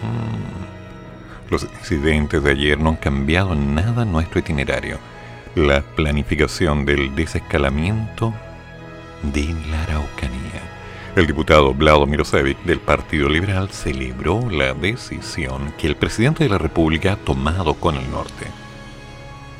[0.01, 1.49] Mm.
[1.49, 4.97] Los incidentes de ayer no han cambiado nada nuestro itinerario.
[5.55, 8.33] La planificación del desescalamiento
[9.21, 10.61] de la Araucanía.
[11.13, 16.57] El diputado Vlado Mirosevic del Partido Liberal celebró la decisión que el presidente de la
[16.57, 18.45] República ha tomado con el norte.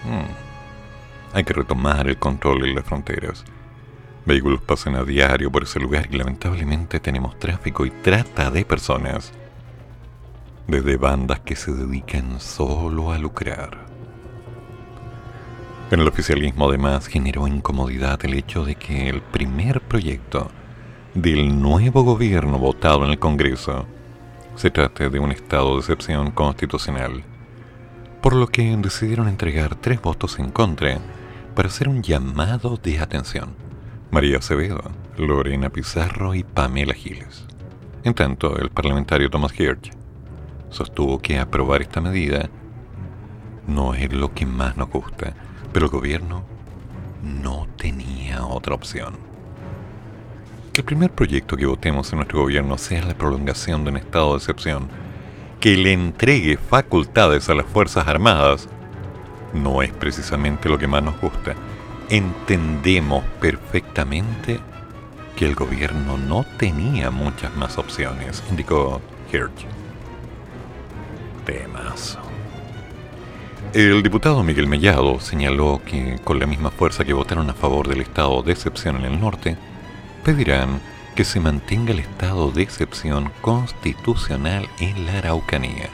[0.05, 1.35] Mm.
[1.35, 3.43] Hay que retomar el control en las fronteras.
[4.25, 9.33] Vehículos pasan a diario por ese lugar y lamentablemente tenemos tráfico y trata de personas.
[10.67, 13.90] Desde bandas que se dedican solo a lucrar.
[15.91, 20.49] En el oficialismo además generó incomodidad el hecho de que el primer proyecto
[21.13, 23.85] del nuevo gobierno votado en el Congreso
[24.55, 27.25] se trate de un estado de excepción constitucional,
[28.21, 30.97] por lo que decidieron entregar tres votos en contra
[31.55, 33.53] para hacer un llamado de atención.
[34.11, 37.45] María Acevedo, Lorena Pizarro y Pamela Giles.
[38.05, 39.91] En tanto, el parlamentario Thomas Hirsch
[40.69, 42.49] sostuvo que aprobar esta medida
[43.67, 45.33] no es lo que más nos gusta,
[45.73, 46.43] pero el gobierno
[47.23, 49.15] no tenía otra opción.
[50.73, 54.31] Que el primer proyecto que votemos en nuestro gobierno sea la prolongación de un estado
[54.31, 54.89] de excepción
[55.59, 58.67] que le entregue facultades a las Fuerzas Armadas
[59.53, 61.55] no es precisamente lo que más nos gusta
[62.11, 64.59] entendemos perfectamente
[65.37, 69.01] que el gobierno no tenía muchas más opciones, indicó
[69.31, 69.65] Hirsch.
[71.45, 72.30] Temazo.
[73.73, 78.01] El diputado Miguel Mellado señaló que, con la misma fuerza que votaron a favor del
[78.01, 79.57] estado de excepción en el norte,
[80.25, 80.81] pedirán
[81.15, 85.89] que se mantenga el estado de excepción constitucional en la Araucanía.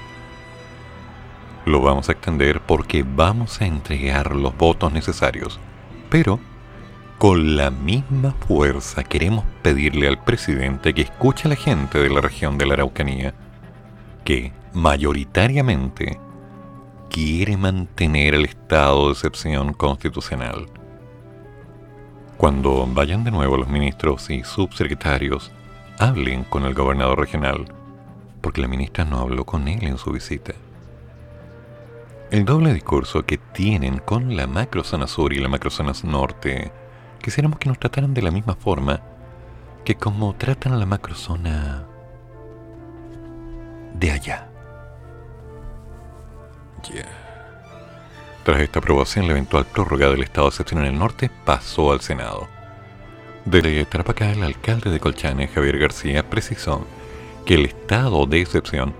[1.65, 5.59] Lo vamos a extender porque vamos a entregar los votos necesarios
[6.09, 6.39] pero
[7.17, 12.21] con la misma fuerza queremos pedirle al presidente que escuche a la gente de la
[12.21, 13.33] región de la Araucanía,
[14.23, 16.19] que mayoritariamente
[17.09, 20.67] quiere mantener el estado de excepción constitucional.
[22.37, 25.51] Cuando vayan de nuevo los ministros y subsecretarios,
[25.97, 27.65] hablen con el gobernador regional,
[28.41, 30.53] porque la ministra no habló con él en su visita.
[32.29, 36.71] El doble discurso que tienen con la macrozona sur y la macrozona norte,
[37.21, 39.01] quisiéramos que nos trataran de la misma forma
[39.85, 41.85] que como tratan a la macrozona
[43.93, 44.46] de allá.
[48.43, 52.01] Tras esta aprobación, la eventual prórroga del estado de excepción en el norte pasó al
[52.01, 52.47] Senado.
[53.45, 56.85] Desde Tarapacá, el alcalde de Colchane, Javier García, precisó
[57.45, 58.93] que el estado de excepción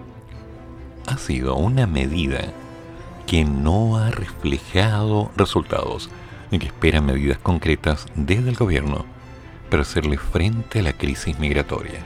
[1.05, 2.53] ha sido una medida
[3.25, 6.09] que no ha reflejado resultados
[6.51, 9.05] y que espera medidas concretas desde el gobierno
[9.69, 11.99] para hacerle frente a la crisis migratoria.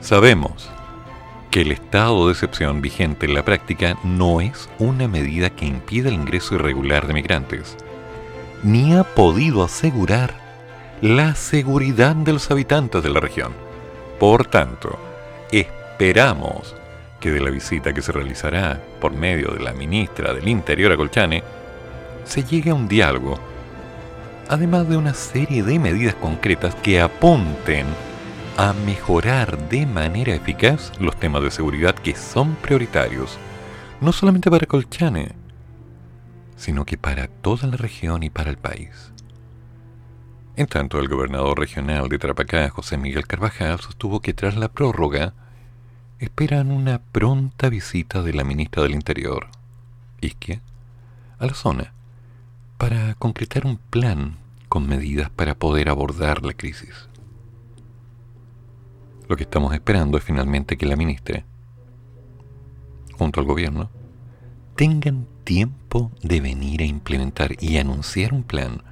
[0.00, 0.70] Sabemos
[1.54, 6.08] que el estado de excepción vigente en la práctica no es una medida que impida
[6.08, 7.76] el ingreso irregular de migrantes,
[8.64, 10.34] ni ha podido asegurar
[11.00, 13.52] la seguridad de los habitantes de la región.
[14.18, 14.98] Por tanto,
[15.52, 16.74] esperamos
[17.20, 20.96] que de la visita que se realizará por medio de la ministra del Interior a
[20.96, 21.44] Colchane,
[22.24, 23.38] se llegue a un diálogo,
[24.48, 27.86] además de una serie de medidas concretas que apunten
[28.56, 33.36] a mejorar de manera eficaz los temas de seguridad que son prioritarios,
[34.00, 35.32] no solamente para Colchane,
[36.56, 39.12] sino que para toda la región y para el país.
[40.54, 45.34] En tanto, el gobernador regional de Trapacá, José Miguel Carvajal, sostuvo que tras la prórroga
[46.20, 49.48] esperan una pronta visita de la ministra del Interior,
[50.20, 50.60] Isquia,
[51.40, 51.92] a la zona,
[52.78, 54.36] para concretar un plan
[54.68, 57.08] con medidas para poder abordar la crisis.
[59.28, 61.44] Lo que estamos esperando es finalmente que la ministra,
[63.16, 63.90] junto al gobierno,
[64.76, 68.82] tengan tiempo de venir a implementar y anunciar un plan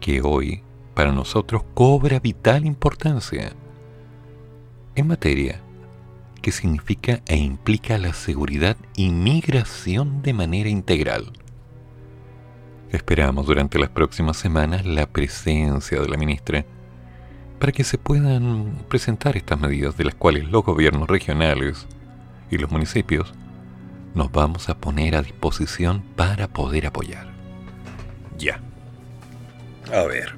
[0.00, 0.62] que hoy
[0.94, 3.52] para nosotros cobra vital importancia
[4.94, 5.60] en materia
[6.42, 11.32] que significa e implica la seguridad y migración de manera integral.
[12.90, 16.64] Esperamos durante las próximas semanas la presencia de la ministra
[17.66, 21.88] para que se puedan presentar estas medidas de las cuales los gobiernos regionales
[22.48, 23.34] y los municipios
[24.14, 27.26] nos vamos a poner a disposición para poder apoyar.
[28.38, 28.60] Ya.
[29.92, 30.36] A ver.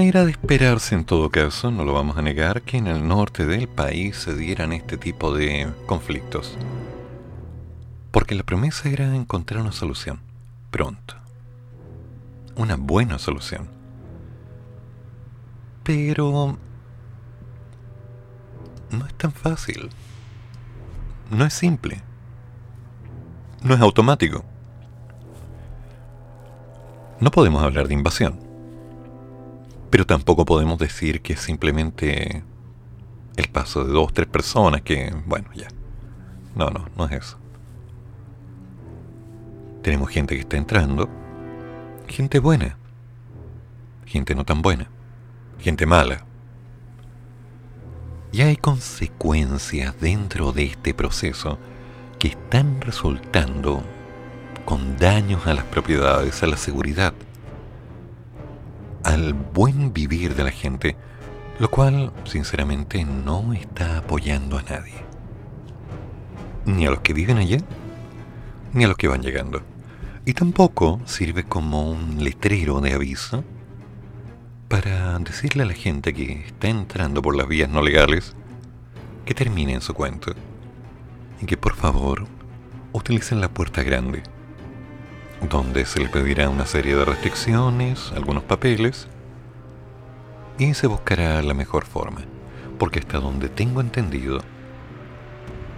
[0.00, 3.44] Era de esperarse en todo caso, no lo vamos a negar, que en el norte
[3.44, 6.56] del país se dieran este tipo de conflictos.
[8.12, 10.20] Porque la promesa era encontrar una solución,
[10.70, 11.25] pronto.
[12.56, 13.68] Una buena solución.
[15.82, 16.58] Pero...
[18.90, 19.90] No es tan fácil.
[21.30, 22.02] No es simple.
[23.62, 24.44] No es automático.
[27.20, 28.46] No podemos hablar de invasión
[29.90, 32.42] pero tampoco podemos decir que es simplemente
[33.36, 35.68] el paso de dos, tres personas que, bueno, ya.
[36.54, 37.38] No, no, no es eso.
[39.82, 41.08] Tenemos gente que está entrando,
[42.08, 42.76] gente buena,
[44.06, 44.88] gente no tan buena,
[45.58, 46.24] gente mala.
[48.32, 51.58] Y hay consecuencias dentro de este proceso
[52.18, 53.82] que están resultando
[54.64, 57.14] con daños a las propiedades, a la seguridad,
[59.04, 60.96] al buen vivir de la gente,
[61.58, 64.94] lo cual sinceramente no está apoyando a nadie.
[66.64, 67.58] Ni a los que viven allí,
[68.72, 69.62] ni a los que van llegando.
[70.28, 73.44] Y tampoco sirve como un letrero de aviso
[74.66, 78.34] para decirle a la gente que está entrando por las vías no legales
[79.24, 80.32] que terminen su cuento
[81.40, 82.26] y que por favor
[82.92, 84.24] utilicen la puerta grande
[85.48, 89.06] donde se le pedirá una serie de restricciones, algunos papeles,
[90.58, 92.22] y se buscará la mejor forma,
[92.80, 94.40] porque hasta donde tengo entendido,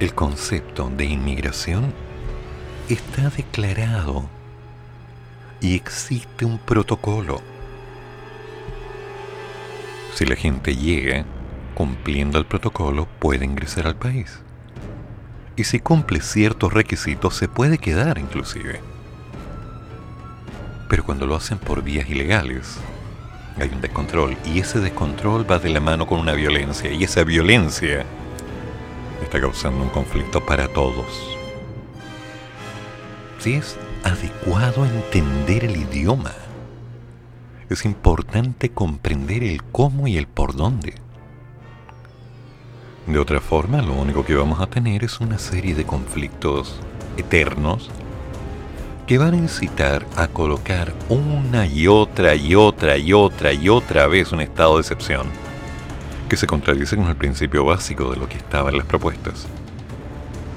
[0.00, 1.92] el concepto de inmigración
[2.88, 4.37] está declarado
[5.60, 7.40] y existe un protocolo.
[10.14, 11.24] Si la gente llega
[11.74, 14.40] cumpliendo el protocolo, puede ingresar al país.
[15.56, 18.80] Y si cumple ciertos requisitos, se puede quedar inclusive.
[20.88, 22.78] Pero cuando lo hacen por vías ilegales,
[23.60, 24.36] hay un descontrol.
[24.44, 26.90] Y ese descontrol va de la mano con una violencia.
[26.90, 28.04] Y esa violencia
[29.22, 31.36] está causando un conflicto para todos.
[33.38, 36.32] Si es adecuado entender el idioma,
[37.68, 40.94] es importante comprender el cómo y el por dónde.
[43.06, 46.80] De otra forma, lo único que vamos a tener es una serie de conflictos
[47.16, 47.90] eternos
[49.06, 54.06] que van a incitar a colocar una y otra y otra y otra y otra
[54.06, 55.26] vez un estado de excepción
[56.28, 59.46] que se contradice con el principio básico de lo que estaba en las propuestas.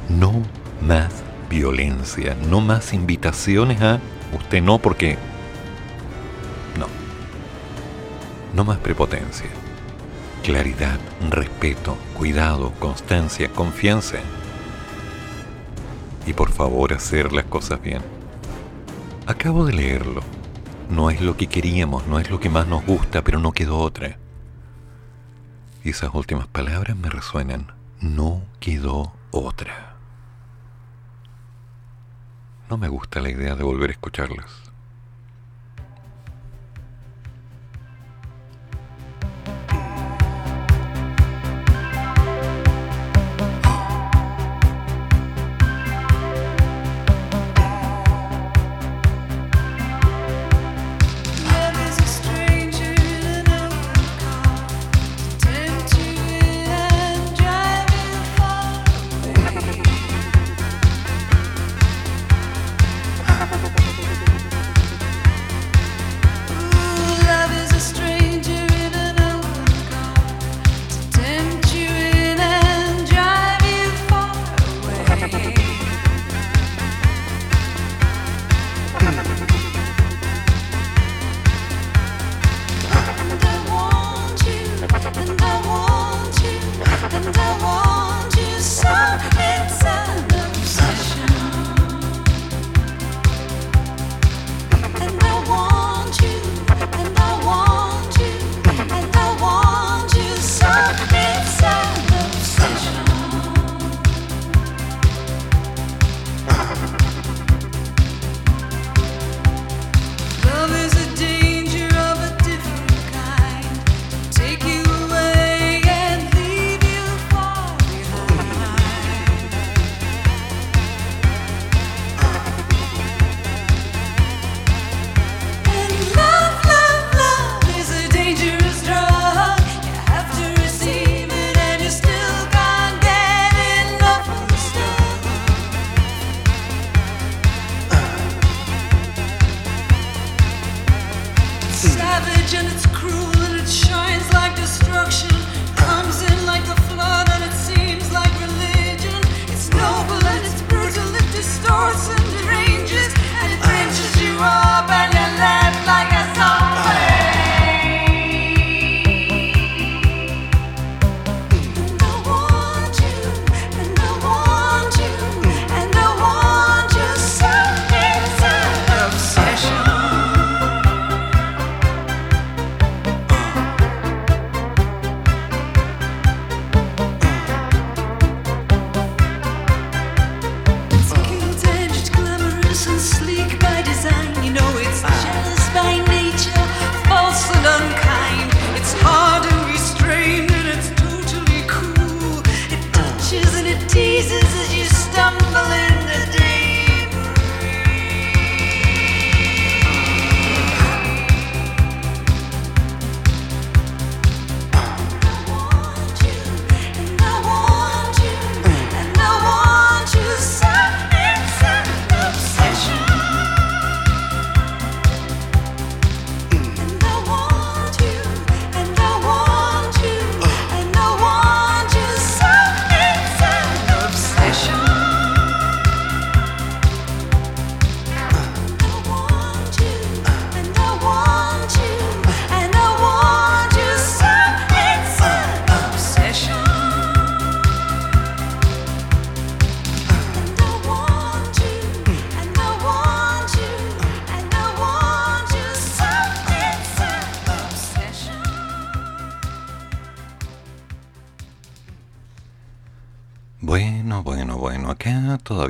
[0.09, 0.33] No
[0.81, 3.99] más violencia, no más invitaciones a
[4.33, 5.17] usted no porque...
[6.79, 6.87] No.
[8.55, 9.49] No más prepotencia.
[10.43, 10.97] Claridad,
[11.29, 14.19] respeto, cuidado, constancia, confianza.
[16.25, 18.01] Y por favor hacer las cosas bien.
[19.27, 20.21] Acabo de leerlo.
[20.89, 23.77] No es lo que queríamos, no es lo que más nos gusta, pero no quedó
[23.79, 24.17] otra.
[25.83, 27.73] Y esas últimas palabras me resuenan.
[27.99, 29.90] No quedó otra.
[32.71, 34.60] No me gusta la idea de volver a escucharlas.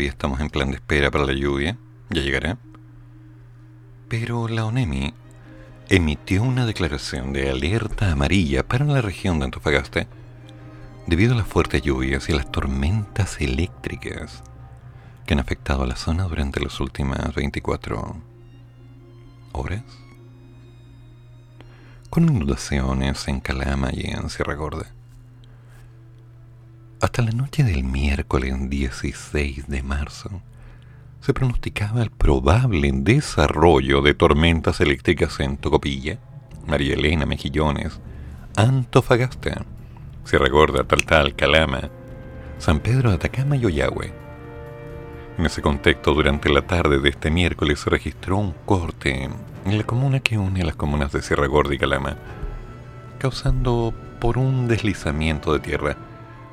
[0.08, 1.78] Estamos en plan de espera para la lluvia,
[2.10, 2.58] ya llegará.
[4.08, 5.14] Pero la ONEMI
[5.89, 10.08] emitió una declaración de alerta amarilla para la región de Antofagasta
[11.08, 14.43] debido a las fuertes lluvias y las tormentas eléctricas
[15.26, 18.16] que han afectado a la zona durante las últimas 24
[19.54, 19.84] horas.
[22.10, 24.93] Con inundaciones en Calama y en Sierra Gorda.
[27.02, 30.39] Hasta la noche del miércoles 16 de marzo
[31.20, 36.20] se pronosticaba el probable desarrollo de tormentas eléctricas en Tocopilla,
[36.68, 37.99] María Elena, Mejillones,
[38.56, 39.66] Antofagasta,
[40.26, 41.89] Sierra Gorda, Taltal, Calama,
[42.60, 44.14] San Pedro de Atacama y Oyagüe.
[45.39, 49.28] En ese contexto, durante la tarde de este miércoles se registró un corte
[49.66, 52.16] en la comuna que une las comunas de Sierra Gorda y Calama,
[53.18, 55.97] causando por un deslizamiento de tierra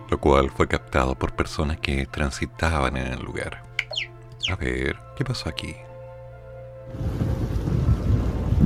[0.09, 3.63] lo cual fue captado por personas que transitaban en el lugar.
[4.51, 5.77] A ver, ¿qué pasó aquí?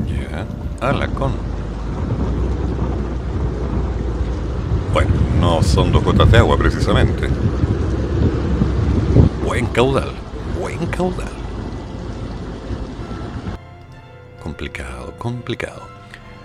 [0.07, 0.47] Ya,
[1.14, 1.32] con.
[4.93, 7.28] Bueno, no son dos gotas de agua precisamente.
[9.45, 10.12] Buen caudal,
[10.61, 11.32] buen caudal.
[14.43, 15.91] Complicado, complicado.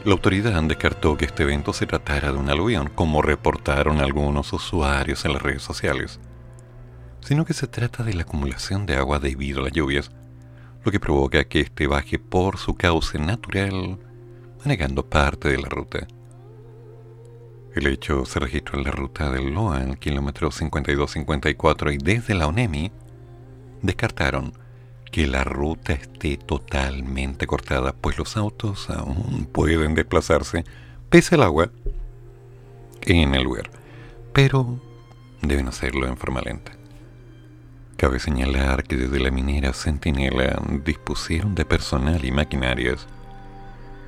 [0.07, 5.25] La autoridad descartó que este evento se tratara de un aluvión, como reportaron algunos usuarios
[5.25, 6.21] en las redes sociales,
[7.19, 10.09] sino que se trata de la acumulación de agua debido a las lluvias,
[10.85, 13.99] lo que provoca que este baje por su cauce natural,
[14.59, 16.07] manejando parte de la ruta.
[17.75, 22.47] El hecho se registró en la ruta del Loa, el kilómetro 52-54, y desde la
[22.47, 22.93] ONEMI
[23.81, 24.53] descartaron
[25.11, 30.63] que la ruta esté totalmente cortada, pues los autos aún pueden desplazarse,
[31.09, 31.71] pese al agua,
[33.01, 33.69] en el lugar.
[34.33, 34.79] Pero
[35.41, 36.73] deben hacerlo en forma lenta.
[37.95, 43.07] Cabe señalar que desde la minera Centinela dispusieron de personal y maquinarias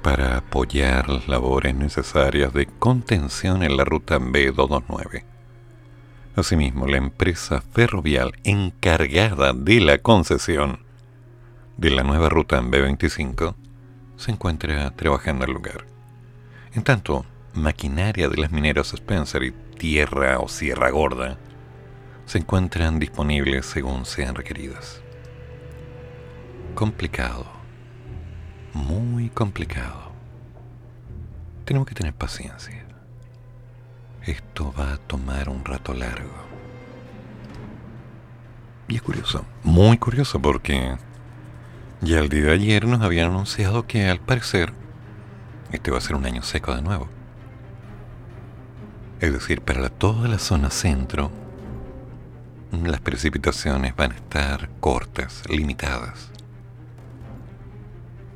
[0.04, 5.24] para apoyar las labores necesarias de contención en la ruta B229.
[6.36, 10.80] Asimismo, la empresa ferrovial encargada de la concesión
[11.80, 13.56] de la nueva ruta en B25
[14.18, 15.86] se encuentra trabajando el lugar.
[16.74, 21.38] En tanto, maquinaria de las mineras Spencer y tierra o sierra gorda
[22.26, 25.02] se encuentran disponibles según sean requeridas.
[26.76, 27.46] Complicado.
[28.74, 30.12] Muy complicado.
[31.64, 32.86] Tenemos que tener paciencia.
[34.26, 36.36] Esto va a tomar un rato largo.
[38.90, 40.98] Y es curioso, muy curioso porque
[42.02, 44.72] ya el día de ayer nos habían anunciado que al parecer
[45.72, 47.10] este va a ser un año seco de nuevo.
[49.20, 51.30] Es decir, para toda la zona centro,
[52.72, 56.32] las precipitaciones van a estar cortas, limitadas.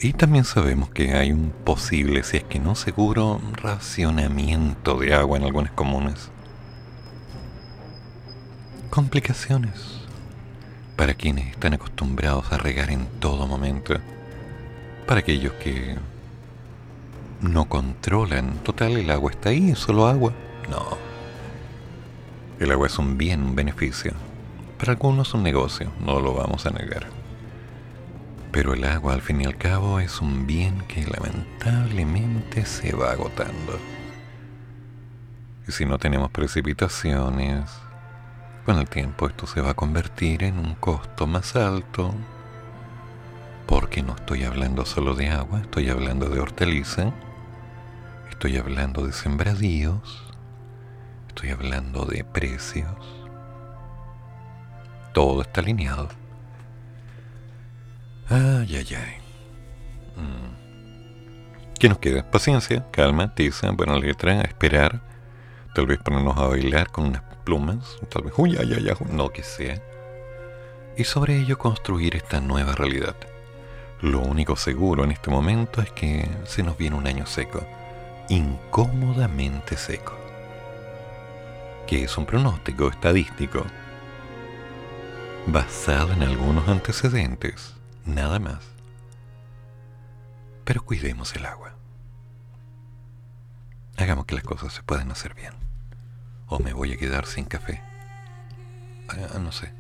[0.02, 5.38] Y también sabemos que hay un posible, si es que no seguro, racionamiento de agua
[5.38, 6.30] en algunas comunas.
[8.90, 10.03] Complicaciones
[10.96, 13.96] para quienes están acostumbrados a regar en todo momento.
[15.08, 15.96] Para aquellos que
[17.42, 20.34] no controlan, total, el agua está ahí, solo agua.
[20.70, 20.98] No.
[22.60, 24.14] El agua es un bien, un beneficio.
[24.78, 27.08] Para algunos un negocio, no lo vamos a negar.
[28.52, 33.12] Pero el agua al fin y al cabo es un bien que lamentablemente se va
[33.12, 33.80] agotando.
[35.68, 37.70] Y si no tenemos precipitaciones,
[38.66, 42.14] con el tiempo esto se va a convertir en un costo más alto,
[43.68, 47.14] porque no estoy hablando solo de agua, estoy hablando de hortaliza,
[48.30, 50.34] estoy hablando de sembradíos,
[51.28, 52.96] estoy hablando de precios.
[55.14, 56.10] Todo está alineado.
[58.30, 59.18] Ay, ay, ay.
[60.16, 61.74] Mm.
[61.80, 62.30] ¿Qué nos queda?
[62.32, 65.02] Paciencia, calma, tiza, buena letra, esperar.
[65.76, 68.34] Tal vez ponernos a bailar con unas plumas, tal vez,
[69.10, 69.82] no que sea.
[70.98, 73.16] Y sobre ello construir esta nueva realidad.
[74.02, 77.66] Lo único seguro en este momento es que se nos viene un año seco,
[78.30, 80.14] incómodamente seco,
[81.88, 83.66] que es un pronóstico estadístico
[85.48, 87.74] basado en algunos antecedentes
[88.06, 88.60] nada más.
[90.64, 91.76] Pero cuidemos el agua.
[93.98, 95.63] Hagamos que las cosas se puedan hacer bien.
[96.56, 97.82] O me voy a quedar sin café.
[99.10, 99.74] Ah, no sé.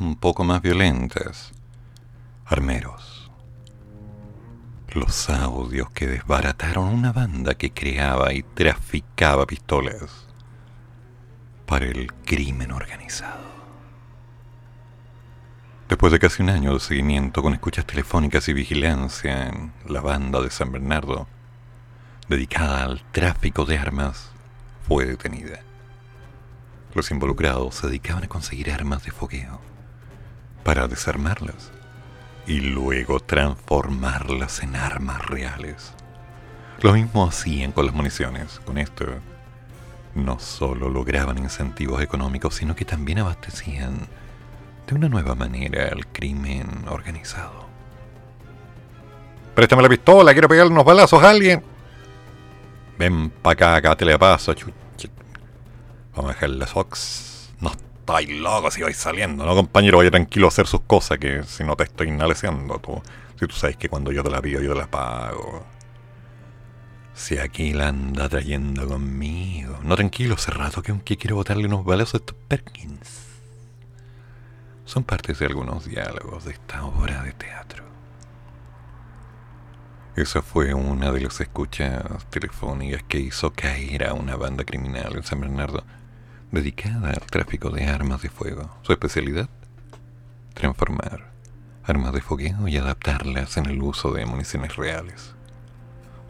[0.00, 1.52] Un poco más violentas.
[2.44, 3.30] Armeros.
[4.92, 10.26] Los audios que desbarataron una banda que creaba y traficaba pistolas
[11.66, 13.44] para el crimen organizado.
[15.88, 20.40] Después de casi un año de seguimiento con escuchas telefónicas y vigilancia en la banda
[20.40, 21.28] de San Bernardo,
[22.28, 24.30] dedicada al tráfico de armas,
[24.88, 25.60] fue detenida.
[26.94, 29.75] Los involucrados se dedicaban a conseguir armas de fogueo
[30.66, 31.70] para desarmarlas
[32.44, 35.92] y luego transformarlas en armas reales.
[36.82, 38.60] Lo mismo hacían con las municiones.
[38.64, 39.04] Con esto,
[40.16, 44.08] no solo lograban incentivos económicos, sino que también abastecían
[44.88, 47.64] de una nueva manera al crimen organizado.
[49.54, 51.62] Préstame la pistola, quiero pegarle unos balazos a alguien.
[52.98, 54.52] Ven pa' acá, acá te le paso,
[56.16, 57.52] Vamos a dejarle Sox.
[57.60, 57.70] No
[58.06, 59.98] estáis loco si vais saliendo, ¿no, compañero?
[59.98, 63.02] Vaya tranquilo a hacer sus cosas, que si no te estoy inaleciendo, tú.
[63.38, 65.66] Si tú sabes que cuando yo te la pido, yo te la pago.
[67.14, 69.80] Si aquí la anda trayendo conmigo.
[69.82, 73.26] No tranquilo, hace rato que aunque quiero botarle unos balazos a estos Perkins.
[74.84, 77.84] Son partes de algunos diálogos de esta obra de teatro.
[80.14, 85.24] Esa fue una de las escuchas telefónicas que hizo caer a una banda criminal en
[85.24, 85.84] San Bernardo
[86.50, 88.70] dedicada al tráfico de armas de fuego.
[88.82, 89.48] Su especialidad,
[90.54, 91.32] transformar
[91.84, 95.34] armas de fogueo y adaptarlas en el uso de municiones reales.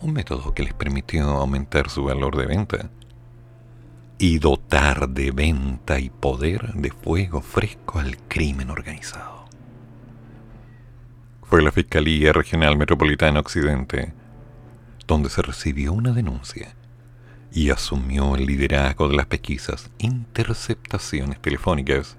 [0.00, 2.90] Un método que les permitió aumentar su valor de venta
[4.18, 9.46] y dotar de venta y poder de fuego fresco al crimen organizado.
[11.42, 14.12] Fue la Fiscalía Regional Metropolitana Occidente
[15.06, 16.74] donde se recibió una denuncia
[17.52, 22.16] y asumió el liderazgo de las pesquisas, interceptaciones telefónicas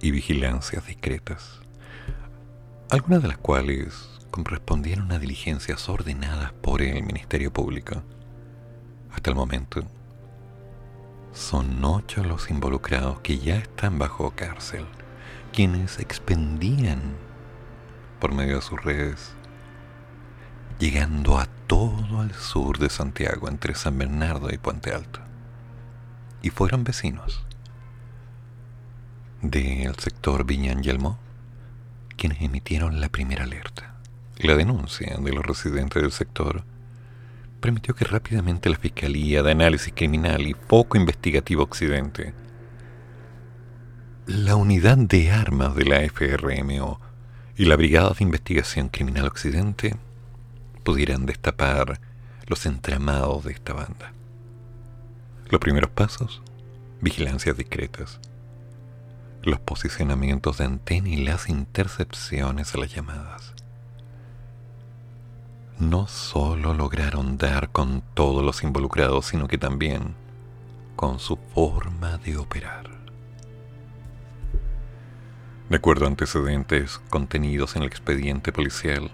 [0.00, 1.60] y vigilancias discretas,
[2.90, 8.02] algunas de las cuales correspondieron a diligencias ordenadas por el Ministerio Público.
[9.12, 9.82] Hasta el momento,
[11.32, 14.84] son ocho los involucrados que ya están bajo cárcel,
[15.52, 17.00] quienes expendían
[18.20, 19.34] por medio de sus redes
[20.82, 25.20] llegando a todo el sur de Santiago, entre San Bernardo y Puente Alto.
[26.42, 27.44] Y fueron vecinos
[29.42, 31.20] del sector Viña Yelmo
[32.16, 33.94] quienes emitieron la primera alerta.
[34.38, 36.64] La denuncia de los residentes del sector
[37.60, 42.34] permitió que rápidamente la Fiscalía de Análisis Criminal y Foco Investigativo Occidente,
[44.26, 47.00] la Unidad de Armas de la FRMO
[47.56, 49.94] y la Brigada de Investigación Criminal Occidente
[50.82, 52.00] pudieran destapar
[52.46, 54.12] los entramados de esta banda.
[55.48, 56.42] Los primeros pasos,
[57.00, 58.20] vigilancias discretas,
[59.42, 63.54] los posicionamientos de antena y las intercepciones a las llamadas.
[65.78, 70.14] No solo lograron dar con todos los involucrados, sino que también
[70.94, 72.90] con su forma de operar.
[75.68, 79.10] De acuerdo a antecedentes contenidos en el expediente policial,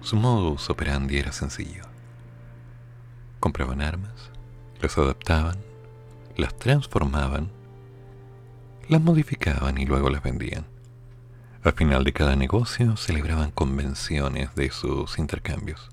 [0.00, 1.82] su modus operandi era sencillo.
[3.40, 4.30] Compraban armas,
[4.80, 5.58] las adaptaban,
[6.36, 7.50] las transformaban,
[8.88, 10.66] las modificaban y luego las vendían.
[11.62, 15.90] Al final de cada negocio celebraban convenciones de sus intercambios,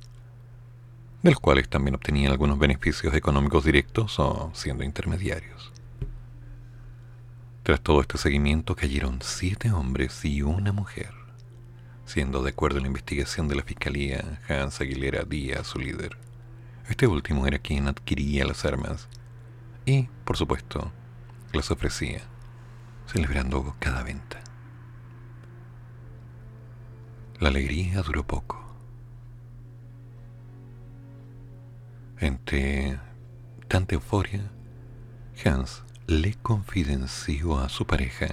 [1.24, 5.72] de los cuales también obtenían algunos beneficios económicos directos o siendo intermediarios.
[7.64, 11.25] Tras todo este seguimiento cayeron siete hombres y una mujer
[12.06, 16.18] siendo de acuerdo a la investigación de la Fiscalía Hans Aguilera Díaz su líder.
[16.88, 19.08] Este último era quien adquiría las armas
[19.86, 20.92] y, por supuesto,
[21.52, 22.22] las ofrecía,
[23.08, 24.42] celebrando cada venta.
[27.40, 28.62] La alegría duró poco.
[32.20, 32.98] Entre
[33.68, 34.52] tanta euforia,
[35.44, 38.28] Hans le confidenció a su pareja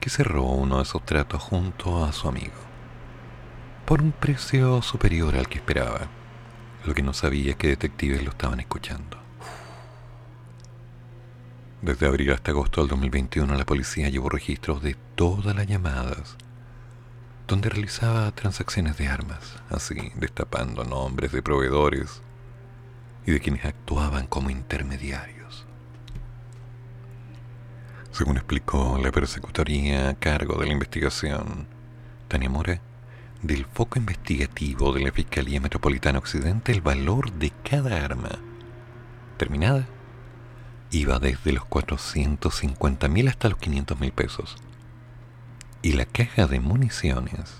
[0.00, 2.54] que cerró uno de esos tratos junto a su amigo,
[3.84, 6.08] por un precio superior al que esperaba.
[6.84, 9.18] Lo que no sabía es que detectives lo estaban escuchando.
[11.82, 16.36] Desde abril hasta agosto del 2021 la policía llevó registros de todas las llamadas
[17.50, 22.22] donde realizaba transacciones de armas, así destapando nombres de proveedores
[23.26, 25.39] y de quienes actuaban como intermediarios.
[28.12, 31.66] Según explicó la persecutoría a cargo de la investigación,
[32.28, 32.80] Tania Mora,
[33.42, 38.30] del foco investigativo de la Fiscalía Metropolitana Occidente, el valor de cada arma
[39.38, 39.86] terminada
[40.90, 44.56] iba desde los 450 mil hasta los 500 mil pesos.
[45.82, 47.54] Y la caja de municiones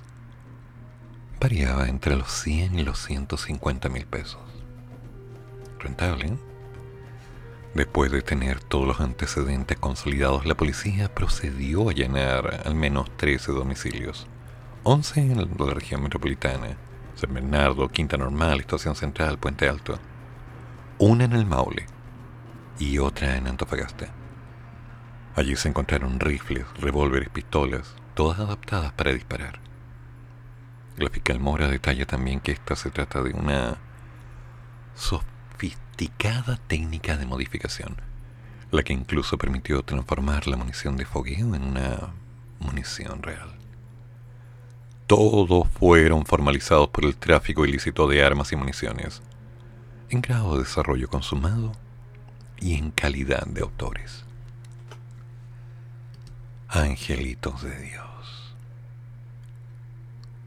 [1.41, 4.43] variaba entre los 100 y los 150 mil pesos.
[5.79, 6.50] Rentable, ¿eh?
[7.75, 13.53] Después de tener todos los antecedentes consolidados, la policía procedió a llenar al menos 13
[13.53, 14.27] domicilios.
[14.83, 16.77] 11 en la región metropolitana,
[17.15, 20.01] San Bernardo, Quinta Normal, Estación Central, Puente Alto.
[20.99, 21.87] Una en el Maule
[22.81, 24.09] y otra en Antofagasta.
[25.37, 29.61] Allí se encontraron rifles, revólveres, pistolas, todas adaptadas para disparar.
[30.97, 33.79] La fiscal Mora detalla también que esta se trata de una
[36.67, 37.97] técnica de modificación,
[38.71, 42.15] la que incluso permitió transformar la munición de fogueo en una
[42.61, 43.51] munición real.
[45.07, 49.23] Todos fueron formalizados por el tráfico ilícito de armas y municiones,
[50.09, 51.73] en grado de desarrollo consumado
[52.61, 54.25] y en calidad de autores.
[56.69, 58.55] Angelitos de Dios,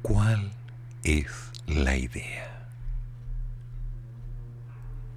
[0.02, 0.54] ¿cuál
[1.04, 2.54] es la idea?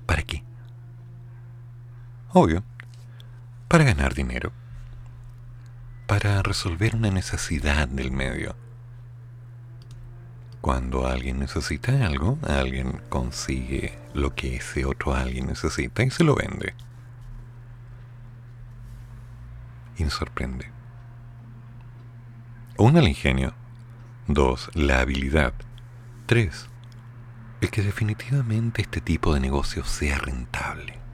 [0.07, 0.43] ¿Para qué?
[2.39, 2.63] Obvio,
[3.67, 4.53] para ganar dinero,
[6.07, 8.55] para resolver una necesidad del medio.
[10.61, 16.35] Cuando alguien necesita algo, alguien consigue lo que ese otro alguien necesita y se lo
[16.35, 16.75] vende.
[19.97, 20.71] Y nos sorprende.
[22.77, 23.55] Uno, el ingenio.
[24.29, 25.55] Dos, la habilidad.
[26.27, 26.69] Tres,
[27.63, 31.06] el que definitivamente este tipo de negocio sea rentable.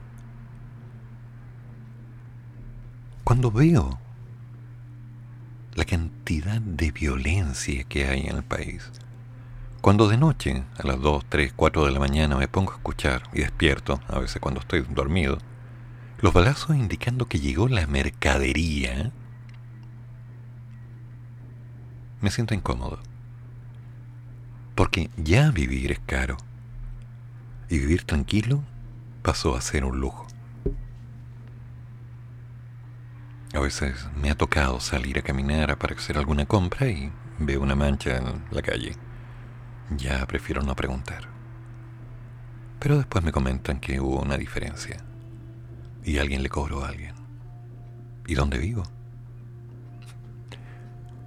[3.23, 3.99] Cuando veo
[5.75, 8.91] la cantidad de violencia que hay en el país,
[9.79, 13.23] cuando de noche, a las 2, 3, 4 de la mañana me pongo a escuchar
[13.31, 15.37] y despierto, a veces cuando estoy dormido,
[16.19, 19.13] los balazos indicando que llegó la mercadería,
[22.19, 22.99] me siento incómodo.
[24.75, 26.35] Porque ya vivir es caro.
[27.69, 28.63] Y vivir tranquilo
[29.21, 30.22] pasó a ser un lujo.
[33.53, 37.75] A veces me ha tocado salir a caminar para hacer alguna compra y veo una
[37.75, 38.95] mancha en la calle.
[39.95, 41.29] Ya prefiero no preguntar.
[42.79, 44.97] Pero después me comentan que hubo una diferencia.
[46.03, 47.13] Y alguien le cobró a alguien.
[48.25, 48.83] ¿Y dónde vivo?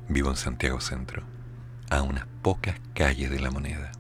[0.09, 1.23] Vivo en Santiago Centro,
[1.91, 3.93] a unas pocas calles de la moneda.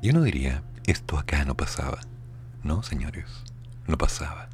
[0.00, 1.98] Yo no diría, esto acá no pasaba.
[2.62, 3.44] No, señores,
[3.88, 4.48] no pasaba.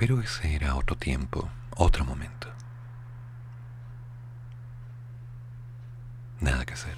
[0.00, 2.48] Pero ese era otro tiempo, otro momento.
[6.40, 6.96] Nada que hacer.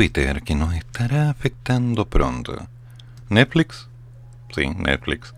[0.00, 2.56] Twitter que nos estará afectando pronto.
[3.28, 3.86] ¿Netflix?
[4.50, 5.34] Sí, Netflix.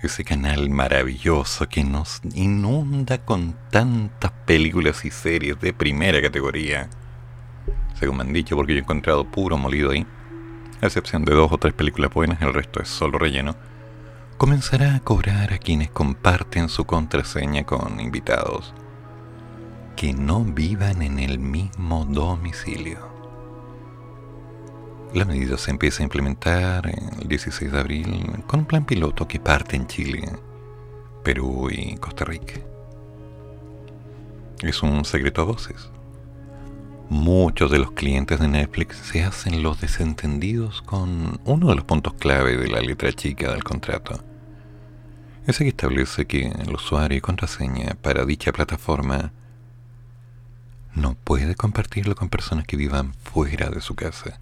[0.00, 6.90] Ese canal maravilloso que nos inunda con tantas películas y series de primera categoría.
[7.98, 10.06] Según me han dicho, porque yo he encontrado puro molido ahí.
[10.80, 13.56] A excepción de dos o tres películas buenas, el resto es solo relleno.
[14.38, 18.74] Comenzará a cobrar a quienes comparten su contraseña con invitados
[19.96, 23.11] que no vivan en el mismo domicilio.
[25.14, 29.38] La medida se empieza a implementar el 16 de abril con un plan piloto que
[29.38, 30.26] parte en Chile,
[31.22, 32.54] Perú y Costa Rica.
[34.62, 35.90] Es un secreto a voces.
[37.10, 42.14] Muchos de los clientes de Netflix se hacen los desentendidos con uno de los puntos
[42.14, 44.18] clave de la letra chica del contrato.
[45.46, 49.30] Ese que establece que el usuario y contraseña para dicha plataforma
[50.94, 54.40] no puede compartirlo con personas que vivan fuera de su casa.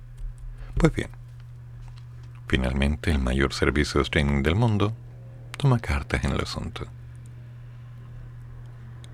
[0.76, 1.10] Pues bien,
[2.48, 4.94] finalmente el mayor servicio de streaming del mundo
[5.56, 6.86] toma cartas en el asunto.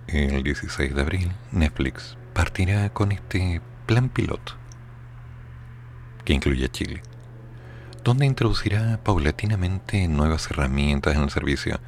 [0.06, 4.52] El 16 de abril, Netflix partirá con este plan piloto,
[6.24, 7.02] que incluye a Chile,
[8.04, 11.80] donde introducirá paulatinamente nuevas herramientas en el servicio,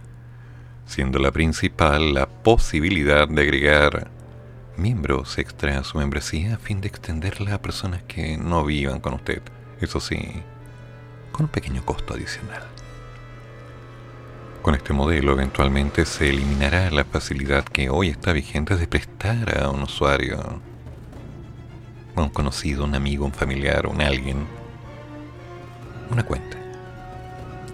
[0.87, 4.11] siendo la principal la posibilidad de agregar
[4.77, 9.15] miembros extra a su membresía a fin de extenderla a personas que no vivan con
[9.15, 9.43] usted.
[9.81, 10.43] Eso sí,
[11.31, 12.63] con un pequeño costo adicional.
[14.63, 19.71] Con este modelo eventualmente se eliminará la facilidad que hoy está vigente de prestar a
[19.71, 20.61] un usuario,
[22.17, 24.47] a un conocido, un amigo, un familiar, un alguien,
[26.11, 26.59] una cuenta.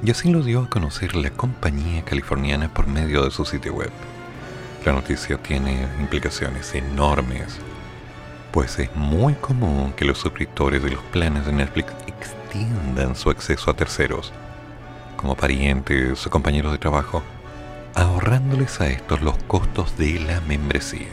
[0.04, 3.90] Y así lo dio a conocer la compañía californiana por medio de su sitio web.
[4.84, 7.58] La noticia tiene implicaciones enormes,
[8.54, 13.68] pues es muy común que los suscriptores de los planes de Netflix extiendan su acceso
[13.68, 14.32] a terceros,
[15.16, 17.24] como parientes o compañeros de trabajo,
[17.96, 21.08] ahorrándoles a estos los costos de la membresía.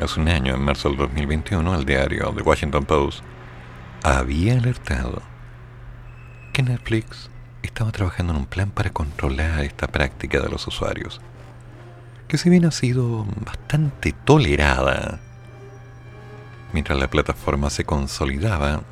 [0.00, 3.24] Hace un año, en marzo del 2021, el diario The Washington Post
[4.04, 5.20] había alertado
[6.52, 7.28] que Netflix
[7.64, 11.20] estaba trabajando en un plan para controlar esta práctica de los usuarios
[12.28, 15.18] que si bien ha sido bastante tolerada
[16.72, 18.82] mientras la plataforma se consolidaba,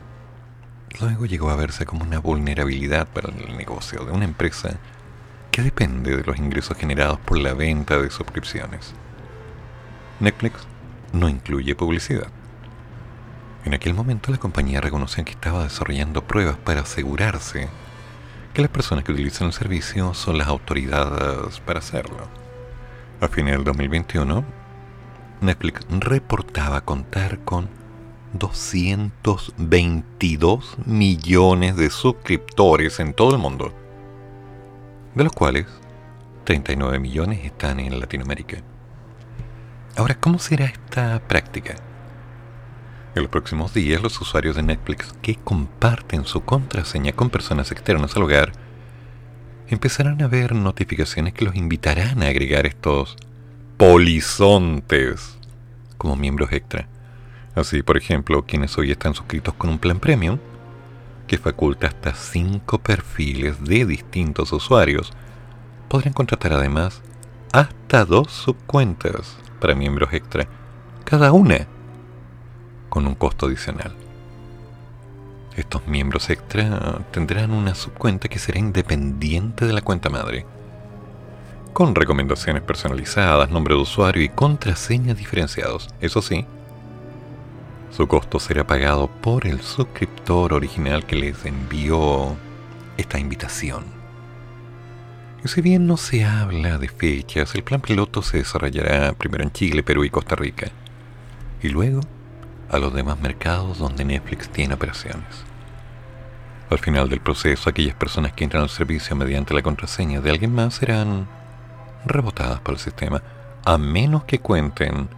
[1.01, 4.79] luego llegó a verse como una vulnerabilidad para el negocio de una empresa
[5.51, 8.95] que depende de los ingresos generados por la venta de suscripciones.
[10.21, 10.67] Netflix
[11.13, 12.29] no incluye publicidad.
[13.65, 17.69] En aquel momento la compañía reconoció que estaba desarrollando pruebas para asegurarse
[18.55, 22.29] que las personas que utilizan el servicio son las autoridades para hacerlo.
[23.21, 24.45] A fines del 2021,
[25.41, 27.69] Netflix reportaba contar con
[28.33, 33.75] 222 millones de suscriptores en todo el mundo,
[35.15, 35.67] de los cuales
[36.45, 38.59] 39 millones están en Latinoamérica.
[39.97, 41.77] Ahora, ¿cómo será esta práctica?
[43.15, 48.15] En los próximos días, los usuarios de Netflix que comparten su contraseña con personas externas
[48.15, 48.53] al hogar
[49.69, 53.17] empezarán a ver notificaciones que los invitarán a agregar estos
[53.77, 55.37] polizontes
[55.99, 56.89] como miembros extra.
[57.55, 60.39] Así, por ejemplo, quienes hoy están suscritos con un plan premium,
[61.27, 65.13] que faculta hasta 5 perfiles de distintos usuarios,
[65.89, 67.03] podrán contratar además
[67.53, 70.49] hasta dos subcuentas para miembros extra,
[71.05, 71.67] cada una
[72.89, 73.95] con un costo adicional.
[75.57, 80.47] Estos miembros extra tendrán una subcuenta que será independiente de la cuenta madre,
[81.77, 85.91] con recomendaciones personalizadas, nombre de usuario y contraseñas diferenciados.
[86.01, 86.47] Eso sí,
[87.95, 92.35] su costo será pagado por el suscriptor original que les envió
[92.97, 93.85] esta invitación.
[95.45, 99.53] Y si bien no se habla de fechas, el plan piloto se desarrollará primero en
[99.53, 100.69] Chile, Perú y Costa Rica,
[101.63, 102.01] y luego
[102.71, 105.45] a los demás mercados donde Netflix tiene operaciones.
[106.71, 110.55] Al final del proceso, aquellas personas que entran al servicio mediante la contraseña de alguien
[110.55, 111.29] más serán
[112.07, 113.23] rebotadas por el sistema,
[113.65, 115.09] a menos que cuenten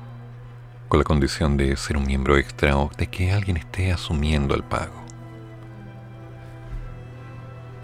[0.88, 4.64] con la condición de ser un miembro extra o de que alguien esté asumiendo el
[4.64, 5.04] pago.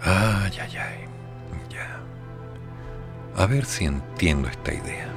[0.01, 0.99] Ay, ay, ay.
[1.69, 1.99] Ya.
[3.35, 5.07] A ver si entiendo esta idea.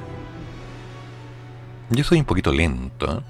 [1.89, 3.23] Yo soy un poquito lento.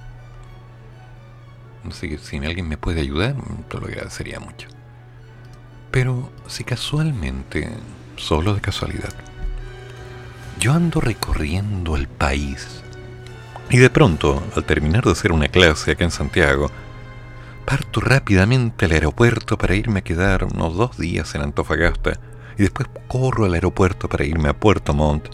[1.90, 3.36] Así que si alguien me puede ayudar,
[3.69, 4.68] te lo agradecería mucho.
[5.91, 7.69] Pero si casualmente,
[8.18, 9.14] solo de casualidad,
[10.60, 12.84] yo ando recorriendo el país
[13.69, 16.69] Y de pronto, al terminar de hacer una clase acá en Santiago,
[17.65, 22.19] parto rápidamente al aeropuerto para irme a quedar unos dos días en Antofagasta
[22.57, 25.30] y después corro al aeropuerto para irme a Puerto Montt,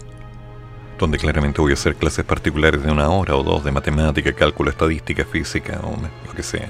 [0.96, 4.70] donde claramente voy a hacer clases particulares de una hora o dos de matemática, cálculo,
[4.70, 5.96] estadística, física o
[6.26, 6.68] lo que sea.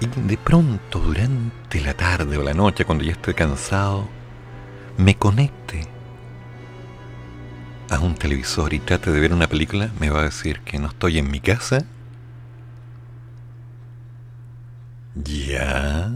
[0.00, 4.06] Y de pronto, durante la tarde o la noche, cuando ya estoy cansado,
[4.98, 5.95] me conecte
[7.90, 10.88] a un televisor y trate de ver una película, me va a decir que no
[10.88, 11.84] estoy en mi casa
[15.24, 16.10] Ya.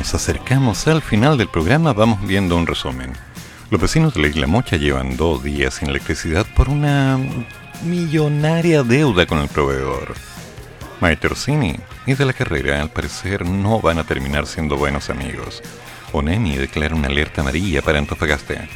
[0.00, 3.12] Acercamos al final del programa, vamos viendo un resumen.
[3.70, 7.18] Los vecinos de la isla Mocha llevan dos días sin electricidad por una
[7.84, 10.14] millonaria deuda con el proveedor.
[11.00, 15.62] Maite Orsini y de la carrera, al parecer, no van a terminar siendo buenos amigos.
[16.12, 18.66] ONEMI declara una alerta amarilla para Antofagasta.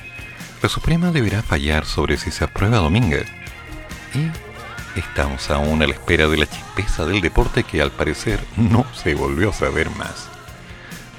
[0.62, 3.26] La Suprema deberá fallar sobre si se aprueba Domínguez.
[4.14, 8.84] Y estamos aún a la espera de la chispeza del deporte que al parecer no
[8.94, 10.33] se volvió a saber más.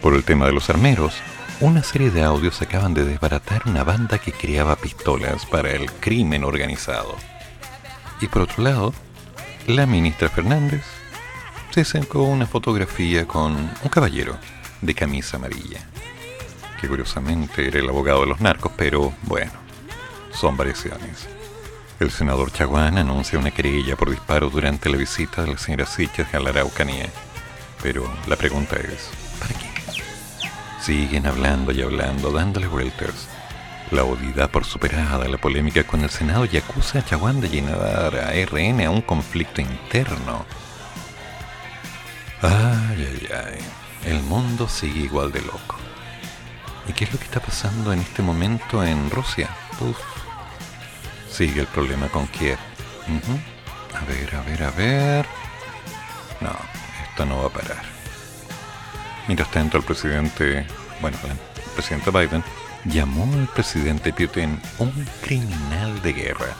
[0.05, 1.15] Por el tema de los armeros,
[1.61, 6.43] una serie de audios acaban de desbaratar una banda que creaba pistolas para el crimen
[6.43, 7.15] organizado.
[8.21, 8.93] Y por otro lado,
[9.65, 10.83] la ministra Fernández
[11.71, 14.37] se sacó una fotografía con un caballero
[14.79, 15.83] de camisa amarilla,
[16.79, 19.53] que curiosamente era el abogado de los narcos, pero bueno,
[20.31, 21.27] son variaciones.
[21.99, 26.31] El senador Chaguán anuncia una querella por disparos durante la visita de la señora Siches
[26.31, 27.09] a la Araucanía.
[27.81, 29.09] Pero la pregunta es,
[29.39, 29.74] ¿para qué?
[30.85, 33.27] Siguen hablando y hablando, dándole vueltas.
[33.89, 37.81] La odidad por superada, la polémica con el Senado y acusa a Chaguán de llenar
[38.15, 40.45] a RN a un conflicto interno.
[42.39, 44.11] Ay, ay, ay.
[44.11, 45.75] El mundo sigue igual de loco.
[46.87, 49.49] ¿Y qué es lo que está pasando en este momento en Rusia?
[49.79, 49.97] Uf.
[51.31, 52.59] Sigue el problema con Kiev.
[53.95, 55.25] A ver, a ver, a ver.
[56.41, 56.55] No,
[57.09, 57.94] esto no va a parar.
[59.27, 60.65] Mientras tanto, el presidente,
[61.01, 62.43] bueno, el presidente Biden
[62.85, 64.91] llamó al presidente Putin un
[65.21, 66.53] criminal de guerra.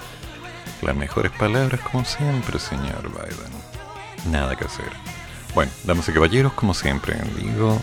[0.82, 4.32] Las mejores palabras, como siempre, señor Biden.
[4.32, 4.92] Nada que hacer.
[5.54, 7.80] Bueno, damas y caballeros, como siempre, digo,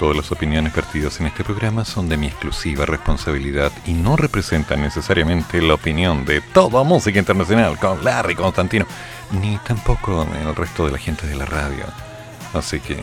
[0.00, 4.80] Todas las opiniones vertidas en este programa son de mi exclusiva responsabilidad y no representan
[4.80, 8.86] necesariamente la opinión de toda música internacional con Larry Constantino,
[9.30, 11.84] ni tampoco el resto de la gente de la radio.
[12.54, 12.96] Así que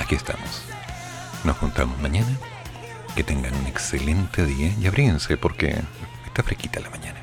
[0.00, 0.62] aquí estamos.
[1.44, 2.36] Nos juntamos mañana.
[3.14, 5.76] Que tengan un excelente día y abríense porque
[6.26, 7.18] está fresquita la mañana.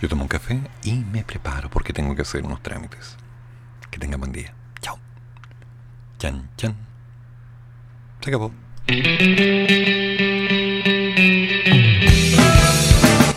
[0.00, 3.16] Yo tomo un café y me preparo porque tengo que hacer unos trámites.
[3.90, 4.54] Que tengan buen día.
[4.80, 4.98] Chao.
[6.18, 6.76] Chan, chan.
[8.20, 8.52] Se acabó.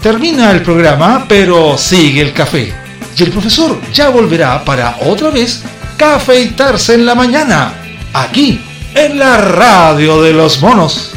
[0.02, 2.73] Termina el programa, pero sigue el café.
[3.18, 5.64] Y el profesor ya volverá para otra vez
[5.98, 7.73] cafeitarse en la mañana,
[8.15, 8.61] aquí,
[8.93, 11.11] en la radio de los monos.